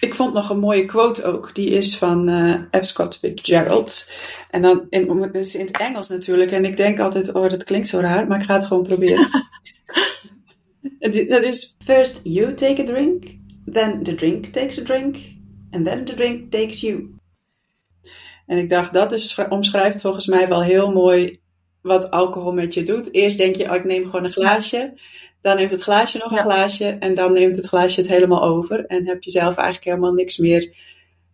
ik 0.00 0.14
vond 0.14 0.34
nog 0.34 0.50
een 0.50 0.58
mooie 0.58 0.84
quote 0.84 1.24
ook. 1.24 1.54
Die 1.54 1.70
is 1.70 1.98
van 1.98 2.28
eh 2.28 2.80
F. 2.82 2.86
Scott 2.86 3.16
Fitzgerald. 3.16 4.10
En 4.50 4.62
dan 4.62 4.86
in, 4.90 5.22
het 5.22 5.34
is 5.34 5.54
in 5.54 5.66
het 5.66 5.78
Engels 5.78 6.08
natuurlijk. 6.08 6.50
En 6.50 6.64
ik 6.64 6.76
denk 6.76 6.98
altijd, 7.00 7.32
oh, 7.32 7.48
dat 7.50 7.64
klinkt 7.64 7.88
zo 7.88 7.98
raar. 8.00 8.26
Maar 8.26 8.40
ik 8.40 8.46
ga 8.46 8.54
het 8.54 8.64
gewoon 8.64 8.82
proberen. 8.82 9.28
Dat 11.28 11.42
is 11.42 11.76
first 11.84 12.20
you 12.24 12.54
take 12.54 12.82
a 12.82 12.84
drink, 12.84 13.36
then 13.72 14.02
the 14.02 14.14
drink 14.14 14.46
takes 14.46 14.80
a 14.80 14.82
drink, 14.82 15.16
and 15.70 15.84
then 15.84 16.04
the 16.04 16.14
drink 16.14 16.50
takes 16.50 16.80
you. 16.80 17.16
En 18.46 18.58
ik 18.58 18.70
dacht, 18.70 18.92
dat 18.92 19.12
is, 19.12 19.38
omschrijft 19.48 20.00
volgens 20.00 20.26
mij 20.26 20.48
wel 20.48 20.62
heel 20.62 20.92
mooi 20.92 21.40
wat 21.82 22.10
alcohol 22.10 22.52
met 22.52 22.74
je 22.74 22.82
doet. 22.82 23.14
Eerst 23.14 23.38
denk 23.38 23.56
je, 23.56 23.68
oh, 23.68 23.74
ik 23.74 23.84
neem 23.84 24.04
gewoon 24.04 24.24
een 24.24 24.32
glaasje. 24.32 24.92
Dan 25.40 25.56
neemt 25.56 25.70
het 25.70 25.82
glaasje 25.82 26.18
nog 26.18 26.30
een 26.30 26.38
glaasje. 26.38 26.86
En 26.88 27.14
dan 27.14 27.32
neemt 27.32 27.56
het 27.56 27.66
glaasje 27.66 28.00
het 28.00 28.10
helemaal 28.10 28.42
over. 28.42 28.86
En 28.86 29.06
heb 29.06 29.22
je 29.22 29.30
zelf 29.30 29.54
eigenlijk 29.54 29.84
helemaal 29.84 30.12
niks 30.12 30.38
meer 30.38 30.74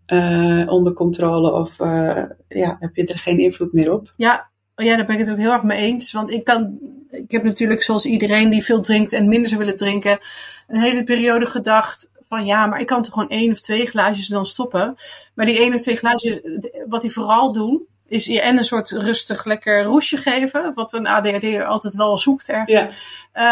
uh, 0.07 0.73
onder 0.73 0.93
controle. 0.93 1.53
Of 1.53 1.81
uh, 1.81 2.25
ja, 2.49 2.77
heb 2.81 2.97
je 2.97 3.07
er 3.07 3.19
geen 3.19 3.39
invloed 3.39 3.73
meer 3.73 3.93
op. 3.93 4.13
Ja, 4.17 4.51
oh 4.77 4.85
ja, 4.85 4.97
daar 4.97 5.07
ben 5.07 5.15
ik 5.15 5.21
het 5.21 5.31
ook 5.31 5.39
heel 5.39 5.53
erg 5.53 5.63
mee 5.63 5.79
eens. 5.79 6.13
Want 6.13 6.31
ik 6.31 6.45
kan, 6.45 6.79
ik 7.17 7.31
heb 7.31 7.43
natuurlijk 7.43 7.83
zoals 7.83 8.07
iedereen 8.07 8.51
die 8.51 8.65
veel 8.65 8.81
drinkt 8.81 9.13
en 9.13 9.29
minder 9.29 9.49
zou 9.49 9.61
willen 9.61 9.77
drinken, 9.77 10.19
een 10.67 10.81
hele 10.81 11.05
periode 11.05 11.47
gedacht 11.47 12.11
van 12.29 12.47
ja, 12.47 12.67
maar 12.67 12.81
ik 12.81 12.87
kan 12.87 13.03
toch 13.03 13.13
gewoon 13.13 13.29
één 13.29 13.53
of 13.53 13.61
twee 13.61 13.87
glaasjes 13.87 14.29
dan 14.29 14.47
stoppen. 14.47 14.97
Maar 15.35 15.47
die 15.47 15.59
één 15.59 15.75
of 15.75 15.81
twee 15.81 15.97
glaasjes, 15.97 16.41
wat 16.89 17.03
die 17.03 17.13
vooral 17.13 17.53
doen, 17.53 17.87
is 18.07 18.25
je 18.25 18.41
en 18.41 18.59
een 18.59 18.65
soort 18.65 18.91
rustig 18.91 19.45
lekker 19.45 19.83
roesje 19.83 20.17
geven, 20.17 20.75
wat 20.75 20.93
een 20.93 21.07
ADHD 21.07 21.65
altijd 21.65 21.95
wel 21.95 22.19
zoekt 22.19 22.49
er. 22.49 22.63
Ja. 22.67 22.91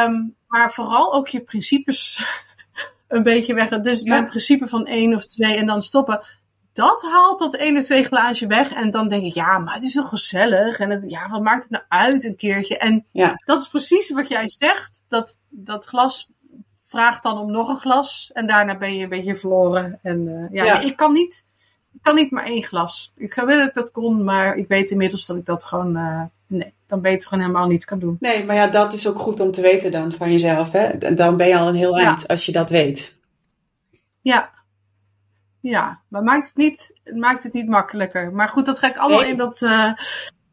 Um, 0.07 0.35
maar 0.47 0.73
vooral 0.73 1.15
ook 1.15 1.29
je 1.29 1.41
principes 1.41 2.25
een 3.09 3.23
beetje 3.23 3.55
weg. 3.55 3.69
Dus 3.69 4.01
ja. 4.01 4.09
mijn 4.09 4.27
principe 4.27 4.69
van 4.69 4.87
één 4.87 5.15
of 5.15 5.27
twee 5.27 5.57
en 5.57 5.67
dan 5.67 5.83
stoppen, 5.83 6.23
dat 6.73 7.03
haalt 7.03 7.39
dat 7.39 7.57
of 7.57 7.85
twee 7.85 8.05
glaasje 8.05 8.47
weg. 8.47 8.73
En 8.73 8.91
dan 8.91 9.09
denk 9.09 9.23
ik, 9.23 9.35
ja, 9.35 9.59
maar 9.59 9.75
het 9.75 9.83
is 9.83 9.93
toch 9.93 10.09
gezellig. 10.09 10.79
En 10.79 10.91
het, 10.91 11.11
ja, 11.11 11.29
wat 11.31 11.43
maakt 11.43 11.63
het 11.63 11.71
nou 11.71 11.85
uit 11.89 12.25
een 12.25 12.37
keertje? 12.37 12.79
En 12.79 13.07
ja. 13.11 13.43
dat 13.45 13.61
is 13.61 13.69
precies 13.69 14.11
wat 14.11 14.29
jij 14.29 14.49
zegt. 14.49 15.05
Dat, 15.09 15.39
dat 15.49 15.85
glas 15.85 16.31
vraagt 16.87 17.23
dan 17.23 17.39
om 17.39 17.51
nog 17.51 17.69
een 17.69 17.81
glas. 17.81 18.31
En 18.33 18.47
daarna 18.47 18.79
ben 18.79 18.95
je 18.95 19.03
een 19.03 19.09
beetje 19.09 19.37
verloren. 19.37 19.99
En 20.03 20.27
uh, 20.27 20.45
ja, 20.51 20.65
ja. 20.65 20.81
ik 20.81 20.97
kan 20.97 21.13
niet 21.13 21.47
ik 21.93 22.03
kan 22.03 22.15
niet 22.15 22.31
maar 22.31 22.45
één 22.45 22.63
glas. 22.63 23.13
Ik 23.17 23.35
zou 23.35 23.47
willen 23.47 23.61
dat 23.61 23.69
ik 23.69 23.83
dat 23.83 23.91
kon, 23.91 24.25
maar 24.25 24.57
ik 24.57 24.69
weet 24.69 24.91
inmiddels 24.91 25.27
dat 25.27 25.37
ik 25.37 25.47
dat 25.47 25.65
gewoon, 25.65 25.97
uh, 25.97 26.23
nee, 26.47 26.73
dan 26.87 27.01
beter 27.01 27.29
gewoon 27.29 27.45
helemaal 27.45 27.69
niet 27.69 27.85
kan 27.85 27.99
doen. 27.99 28.17
Nee, 28.21 28.45
maar 28.45 28.57
ja, 28.57 28.67
dat 28.67 28.93
is 28.93 29.09
ook 29.09 29.19
goed 29.19 29.41
om 29.41 29.51
te 29.51 29.61
weten 29.61 29.93
dan 29.93 30.13
van 30.13 30.31
jezelf. 30.31 30.71
Hè? 30.71 30.85
En 30.85 31.17
dan 31.17 31.37
ben 31.37 31.49
je 31.49 31.59
al 31.59 31.69
een 31.69 31.75
heel 31.75 31.99
eind 31.99 32.21
ja. 32.21 32.27
als 32.27 32.47
je 32.47 32.53
dat 32.53 32.71
weet. 32.71 33.17
Ja. 34.21 34.51
Ja, 35.63 36.01
maar 36.09 36.23
maakt 36.23 36.47
het 36.47 36.57
niet, 36.57 36.93
maakt 37.15 37.43
het 37.43 37.53
niet 37.53 37.69
makkelijker. 37.69 38.33
Maar 38.33 38.49
goed, 38.49 38.67
dat 38.67 38.79
ga 38.79 38.89
ik 38.89 38.97
allemaal 38.97 39.21
nee. 39.21 39.31
in 39.31 39.37
dat, 39.37 39.61
uh, 39.61 39.93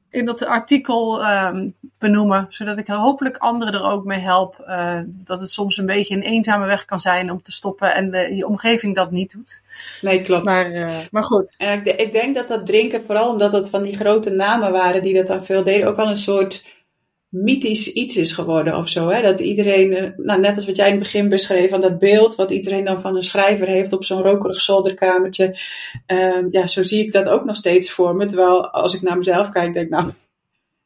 in 0.10 0.26
dat 0.26 0.46
artikel 0.46 1.26
um, 1.26 1.74
benoemen, 1.98 2.46
zodat 2.50 2.78
ik 2.78 2.88
hopelijk 2.88 3.38
anderen 3.38 3.74
er 3.74 3.84
ook 3.84 4.06
mee 4.06 4.20
help. 4.20 4.64
Uh, 4.68 5.00
dat 5.06 5.40
het 5.40 5.52
soms 5.52 5.78
een 5.78 5.86
beetje 5.86 6.16
een 6.16 6.22
eenzame 6.22 6.66
weg 6.66 6.86
kan 6.86 7.00
zijn 7.00 7.32
om 7.32 7.42
te 7.42 7.52
stoppen 7.52 7.94
en 7.94 8.12
de, 8.12 8.36
je 8.36 8.48
omgeving 8.48 8.96
dat 8.96 9.12
niet 9.12 9.32
doet. 9.32 9.62
Nee, 10.02 10.22
klopt. 10.22 10.46
Maar, 10.46 10.72
uh, 10.72 10.90
maar 11.12 11.24
goed. 11.24 11.56
En 11.58 11.80
ik, 11.80 11.96
ik, 11.96 12.12
denk 12.12 12.36
dat 12.36 12.48
dat 12.48 12.66
drinken, 12.66 13.04
vooral 13.06 13.30
omdat 13.30 13.52
het 13.52 13.70
van 13.70 13.84
die 13.84 13.96
grote 13.96 14.30
namen 14.30 14.72
waren 14.72 15.04
die 15.04 15.14
dat 15.14 15.28
dan 15.28 15.46
veel 15.46 15.64
deden, 15.64 15.88
ook 15.88 15.96
wel 15.96 16.10
een 16.10 16.18
soort 16.18 16.66
mythisch 17.30 17.94
iets 17.94 18.18
is 18.18 18.32
geworden 18.32 18.76
of 18.76 18.90
zo. 18.90 19.10
Hè? 19.10 19.22
Dat 19.22 19.40
iedereen, 19.40 20.14
nou, 20.18 20.40
net 20.40 20.56
als 20.56 20.66
wat 20.66 20.76
jij 20.76 20.86
in 20.86 20.94
het 20.94 21.04
begin 21.04 21.30
beschreef, 21.30 21.70
van 21.70 21.82
dat 21.82 22.00
beeld 22.00 22.36
wat 22.36 22.52
iedereen 22.52 22.86
dan 22.86 23.02
van 23.02 23.16
een 23.16 23.24
schrijver 23.24 23.68
heeft 23.68 23.94
op 23.94 24.04
zo'n 24.04 24.22
rokerig 24.22 24.62
zolderkamertje. 24.62 25.58
Uh, 26.08 26.46
ja, 26.50 26.68
zo 26.68 26.84
zie 26.84 27.06
ik 27.06 27.12
dat 27.12 27.28
ook 27.28 27.46
nog 27.46 27.56
steeds 27.56 27.92
voor 27.92 28.16
me. 28.16 28.26
Terwijl 28.26 28.70
als 28.70 28.94
ik 28.94 29.02
naar 29.02 29.18
mezelf 29.18 29.50
kijk, 29.50 29.74
denk 29.74 29.86
ik, 29.86 29.92
nou, 29.92 30.06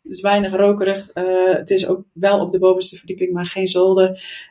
het 0.03 0.11
is 0.13 0.21
weinig 0.21 0.51
rokerig. 0.51 1.09
Uh, 1.13 1.53
het 1.53 1.69
is 1.69 1.87
ook 1.87 2.03
wel 2.13 2.39
op 2.39 2.51
de 2.51 2.59
bovenste 2.59 2.97
verdieping, 2.97 3.33
maar 3.33 3.45
geen 3.45 3.67
zolder. 3.67 4.09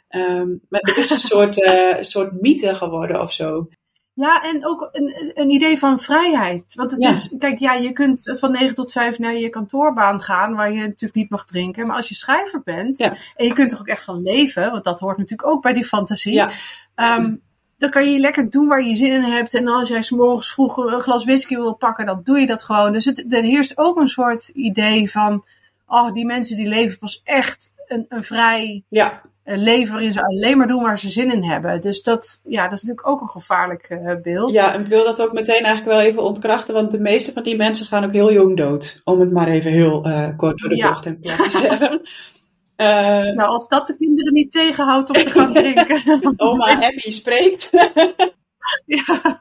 Um, 0.09 0.61
maar 0.69 0.81
het 0.81 0.97
is 0.97 1.11
een 1.11 1.19
soort, 1.19 1.59
uh, 1.59 1.97
soort 2.01 2.41
mythe 2.41 2.75
geworden 2.75 3.21
of 3.21 3.33
zo. 3.33 3.69
Ja, 4.15 4.43
en 4.43 4.67
ook 4.67 4.89
een, 4.93 5.33
een 5.35 5.51
idee 5.51 5.79
van 5.79 6.01
vrijheid. 6.01 6.75
Want 6.75 6.91
het 6.93 7.03
ja. 7.03 7.09
is, 7.09 7.35
kijk, 7.39 7.59
ja, 7.59 7.73
je 7.75 7.93
kunt 7.93 8.33
van 8.37 8.53
9 8.53 8.75
tot 8.75 8.93
5 8.93 9.19
naar 9.19 9.35
je 9.35 9.49
kantoorbaan 9.49 10.23
gaan, 10.23 10.55
waar 10.55 10.73
je 10.73 10.81
natuurlijk 10.81 11.15
niet 11.15 11.31
mag 11.31 11.45
drinken. 11.45 11.87
Maar 11.87 11.97
als 11.97 12.09
je 12.09 12.15
schrijver 12.15 12.63
bent, 12.63 12.99
ja. 12.99 13.17
en 13.37 13.47
je 13.47 13.53
kunt 13.53 13.73
er 13.73 13.79
ook 13.79 13.87
echt 13.87 14.05
van 14.05 14.23
leven, 14.23 14.71
want 14.71 14.85
dat 14.85 14.99
hoort 14.99 15.19
natuurlijk 15.19 15.49
ook 15.49 15.63
bij 15.63 15.73
die 15.73 15.85
fantasie. 15.85 16.33
Ja. 16.33 16.51
Um, 16.97 17.43
dan 17.83 17.91
kan 17.91 18.13
je 18.13 18.19
lekker 18.19 18.51
doen 18.51 18.69
waar 18.69 18.83
je 18.83 18.97
zin 18.97 19.13
in 19.13 19.23
hebt. 19.23 19.55
En 19.55 19.69
als 19.69 19.89
jij 19.89 20.03
s'morgens 20.03 20.53
vroeg 20.53 20.77
een 20.77 21.01
glas 21.01 21.25
whisky 21.25 21.57
wil 21.57 21.75
pakken, 21.75 22.07
dan 22.07 22.21
doe 22.23 22.39
je 22.39 22.47
dat 22.47 22.63
gewoon. 22.63 22.93
Dus 22.93 23.05
het, 23.05 23.35
er 23.35 23.43
heerst 23.43 23.79
ook 23.79 23.99
een 23.99 24.09
soort 24.09 24.49
idee 24.49 25.11
van, 25.11 25.45
oh, 25.93 26.13
die 26.13 26.27
mensen 26.27 26.57
die 26.57 26.67
leven 26.67 26.99
pas 26.99 27.21
echt 27.25 27.73
een, 27.87 28.07
een 28.09 28.23
vrij 28.23 28.85
ja 28.89 29.23
leven 29.45 29.93
waarin 29.93 30.13
ze 30.13 30.23
alleen 30.23 30.59
maar 30.59 30.67
doen 30.67 30.83
waar 30.83 30.99
ze 30.99 31.11
zin 31.11 31.33
in 31.33 31.45
hebben. 31.45 31.81
Dus 31.81 32.03
dat, 32.03 32.41
ja, 32.45 32.63
dat 32.63 32.73
is 32.73 32.83
natuurlijk 32.83 33.09
ook 33.09 33.21
een 33.21 33.29
gevaarlijk 33.29 33.91
uh, 33.91 34.15
beeld. 34.23 34.53
Ja, 34.53 34.75
en 34.75 34.81
ik 34.81 34.87
wil 34.87 35.05
dat 35.05 35.21
ook 35.21 35.33
meteen 35.33 35.65
eigenlijk 35.65 35.97
wel 35.97 36.07
even 36.07 36.23
ontkrachten, 36.23 36.75
want 36.75 36.91
de 36.91 37.01
meeste 37.01 37.33
van 37.33 37.43
die 37.43 37.57
mensen 37.57 37.87
gaan 37.87 38.05
ook 38.05 38.13
heel 38.13 38.33
jong 38.33 38.57
dood. 38.57 39.01
Om 39.05 39.21
het 39.21 39.33
maar 39.33 39.49
even 39.49 39.71
heel 39.71 40.07
uh, 40.07 40.29
kort 40.37 40.59
door 40.59 40.69
de 40.69 40.77
ja. 40.77 40.89
bocht 40.89 41.07
en 41.07 41.21
plat 41.21 41.37
te 41.43 41.51
zeggen. 41.51 42.01
Uh, 42.77 43.35
nou, 43.39 43.49
als 43.49 43.69
dat 43.69 43.87
de 43.87 43.95
kinderen 43.95 44.33
niet 44.33 44.53
tegenhoudt 44.53 45.09
om 45.09 45.23
te 45.23 45.31
gaan 45.31 45.53
drinken. 45.63 46.21
Oma 46.37 46.81
Abby 46.81 47.11
spreekt. 47.11 47.71
ja. 48.87 49.41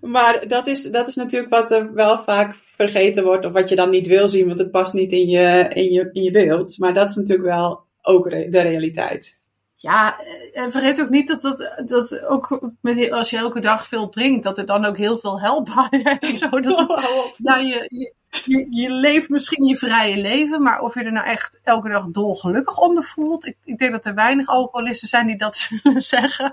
Maar 0.00 0.48
dat 0.48 0.66
is, 0.66 0.82
dat 0.82 1.08
is 1.08 1.14
natuurlijk 1.14 1.52
wat 1.52 1.70
er 1.70 1.94
wel 1.94 2.22
vaak 2.24 2.54
vergeten 2.76 3.24
wordt, 3.24 3.44
of 3.44 3.52
wat 3.52 3.68
je 3.68 3.76
dan 3.76 3.90
niet 3.90 4.06
wil 4.06 4.28
zien, 4.28 4.46
want 4.46 4.58
het 4.58 4.70
past 4.70 4.94
niet 4.94 5.12
in 5.12 5.28
je, 5.28 5.70
in 5.74 5.92
je, 5.92 6.10
in 6.12 6.22
je 6.22 6.30
beeld. 6.30 6.78
Maar 6.78 6.94
dat 6.94 7.10
is 7.10 7.16
natuurlijk 7.16 7.48
wel 7.48 7.80
ook 8.02 8.30
de 8.30 8.60
realiteit. 8.60 9.40
Ja, 9.82 10.20
en 10.52 10.70
vergeet 10.70 11.00
ook 11.00 11.08
niet 11.08 11.28
dat, 11.28 11.42
dat, 11.42 11.82
dat 11.86 12.24
ook 12.24 12.60
met, 12.80 13.10
als 13.10 13.30
je 13.30 13.36
elke 13.36 13.60
dag 13.60 13.86
veel 13.86 14.08
drinkt, 14.08 14.44
dat 14.44 14.58
er 14.58 14.66
dan 14.66 14.84
ook 14.84 14.96
heel 14.96 15.18
veel 15.18 15.40
help 15.40 15.70
bij 15.90 16.16
is. 16.20 16.38
Zodat 16.38 16.78
het, 16.78 17.34
ja, 17.48 17.56
je, 17.56 18.10
je, 18.28 18.66
je, 18.70 18.90
leeft 18.90 19.28
misschien 19.28 19.64
je 19.64 19.76
vrije 19.76 20.16
leven, 20.16 20.62
maar 20.62 20.80
of 20.80 20.94
je 20.94 21.02
er 21.02 21.12
nou 21.12 21.26
echt 21.26 21.60
elke 21.62 21.88
dag 21.88 22.06
dolgelukkig 22.06 22.78
onder 22.78 23.02
voelt. 23.02 23.46
Ik, 23.46 23.56
ik 23.64 23.78
denk 23.78 23.92
dat 23.92 24.06
er 24.06 24.14
weinig 24.14 24.46
alcoholisten 24.46 25.08
zijn 25.08 25.26
die 25.26 25.36
dat 25.36 25.56
zullen 25.82 26.00
zeggen. 26.00 26.52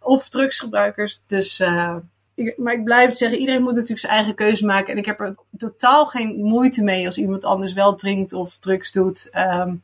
Of 0.00 0.28
drugsgebruikers. 0.28 1.22
Dus, 1.26 1.60
uh, 1.60 1.96
ik, 2.46 2.58
maar 2.58 2.74
ik 2.74 2.84
blijf 2.84 3.08
het 3.08 3.18
zeggen, 3.18 3.38
iedereen 3.38 3.62
moet 3.62 3.72
natuurlijk 3.72 4.00
zijn 4.00 4.12
eigen 4.12 4.34
keuze 4.34 4.66
maken. 4.66 4.92
En 4.92 4.98
ik 4.98 5.06
heb 5.06 5.20
er 5.20 5.34
totaal 5.58 6.06
geen 6.06 6.42
moeite 6.42 6.82
mee 6.82 7.06
als 7.06 7.18
iemand 7.18 7.44
anders 7.44 7.72
wel 7.72 7.94
drinkt 7.94 8.32
of 8.32 8.56
drugs 8.56 8.92
doet. 8.92 9.30
Um, 9.36 9.82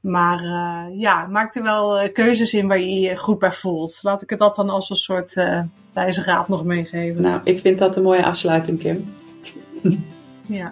maar 0.00 0.42
uh, 0.42 0.98
ja, 1.00 1.26
maak 1.26 1.54
er 1.54 1.62
wel 1.62 2.02
uh, 2.02 2.12
keuzes 2.12 2.52
in 2.54 2.66
waar 2.66 2.80
je 2.80 3.00
je 3.00 3.16
goed 3.16 3.38
bij 3.38 3.52
voelt. 3.52 3.98
Laat 4.02 4.22
ik 4.22 4.30
het 4.30 4.38
dat 4.38 4.56
dan 4.56 4.70
als 4.70 4.90
een 4.90 4.96
soort 4.96 5.36
uh, 5.36 5.60
wijze 5.92 6.22
raad 6.22 6.48
nog 6.48 6.64
meegeven. 6.64 7.22
Nou, 7.22 7.40
ik 7.44 7.58
vind 7.58 7.78
dat 7.78 7.96
een 7.96 8.02
mooie 8.02 8.24
afsluiting, 8.24 8.78
Kim. 8.78 9.14
ja. 10.46 10.70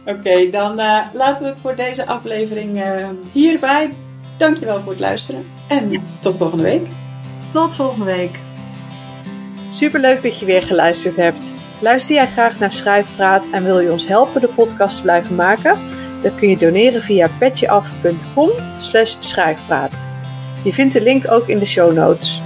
Oké, 0.00 0.18
okay, 0.18 0.50
dan 0.50 0.74
laten 1.12 1.42
we 1.42 1.48
het 1.48 1.58
voor 1.58 1.74
deze 1.74 2.06
aflevering 2.06 2.82
hierbij. 3.32 3.90
Dankjewel 4.36 4.80
voor 4.80 4.92
het 4.92 5.00
luisteren. 5.00 5.46
En 5.68 5.90
ja. 5.90 6.00
tot 6.20 6.36
volgende 6.36 6.64
week. 6.64 6.86
Tot 7.52 7.74
volgende 7.74 8.04
week. 8.04 8.49
Superleuk 9.72 10.22
dat 10.22 10.38
je 10.38 10.46
weer 10.46 10.62
geluisterd 10.62 11.16
hebt. 11.16 11.54
Luister 11.78 12.14
jij 12.14 12.26
graag 12.26 12.58
naar 12.58 12.72
Schrijfpraat 12.72 13.48
en 13.50 13.64
wil 13.64 13.80
je 13.80 13.92
ons 13.92 14.06
helpen 14.06 14.40
de 14.40 14.48
podcast 14.48 14.96
te 14.96 15.02
blijven 15.02 15.34
maken? 15.34 15.78
Dan 16.22 16.34
kun 16.34 16.48
je 16.48 16.56
doneren 16.56 17.02
via 17.02 17.28
petjeaf.com 17.38 18.50
schrijfpraat. 19.18 20.10
Je 20.64 20.72
vindt 20.72 20.92
de 20.92 21.02
link 21.02 21.30
ook 21.30 21.48
in 21.48 21.58
de 21.58 21.64
show 21.64 21.92
notes. 21.92 22.42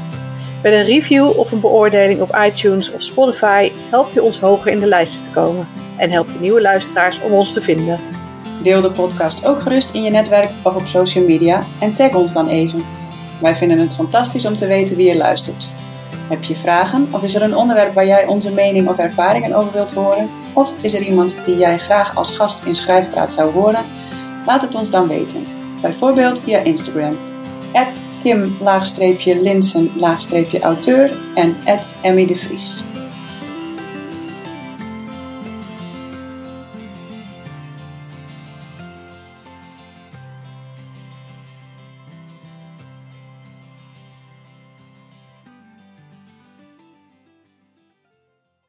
Met 0.62 0.72
een 0.72 0.84
review 0.84 1.38
of 1.38 1.52
een 1.52 1.60
beoordeling 1.60 2.20
op 2.20 2.38
iTunes 2.46 2.92
of 2.92 3.02
Spotify 3.02 3.70
help 3.90 4.12
je 4.12 4.22
ons 4.22 4.38
hoger 4.38 4.72
in 4.72 4.80
de 4.80 4.86
lijsten 4.86 5.22
te 5.22 5.30
komen 5.30 5.68
en 5.96 6.10
help 6.10 6.28
je 6.28 6.40
nieuwe 6.40 6.60
luisteraars 6.60 7.20
om 7.20 7.32
ons 7.32 7.52
te 7.52 7.62
vinden. 7.62 8.00
Deel 8.62 8.80
de 8.80 8.90
podcast 8.90 9.44
ook 9.44 9.62
gerust 9.62 9.94
in 9.94 10.02
je 10.02 10.10
netwerk 10.10 10.50
of 10.62 10.74
op 10.74 10.86
social 10.86 11.24
media 11.24 11.62
en 11.80 11.94
tag 11.94 12.14
ons 12.14 12.32
dan 12.32 12.48
even. 12.48 12.84
Wij 13.40 13.56
vinden 13.56 13.78
het 13.78 13.94
fantastisch 13.94 14.44
om 14.44 14.56
te 14.56 14.66
weten 14.66 14.96
wie 14.96 15.08
je 15.08 15.16
luistert. 15.16 15.70
Heb 16.28 16.44
je 16.44 16.56
vragen 16.56 17.08
of 17.10 17.22
is 17.22 17.34
er 17.34 17.42
een 17.42 17.56
onderwerp 17.56 17.94
waar 17.94 18.06
jij 18.06 18.26
onze 18.26 18.52
mening 18.52 18.88
of 18.88 18.98
ervaringen 18.98 19.54
over 19.54 19.72
wilt 19.72 19.92
horen? 19.92 20.30
Of 20.52 20.70
is 20.80 20.94
er 20.94 21.02
iemand 21.02 21.36
die 21.44 21.56
jij 21.56 21.78
graag 21.78 22.16
als 22.16 22.36
gast 22.36 22.64
in 22.64 22.74
Schrijfpraat 22.74 23.32
zou 23.32 23.52
horen? 23.52 23.84
Laat 24.46 24.60
het 24.60 24.74
ons 24.74 24.90
dan 24.90 25.08
weten. 25.08 25.44
Bijvoorbeeld 25.80 26.40
via 26.40 26.58
Instagram. 26.58 27.16
Kim-Linsen-auteur 28.22 31.12
en 31.34 31.56
Emmy. 32.00 32.36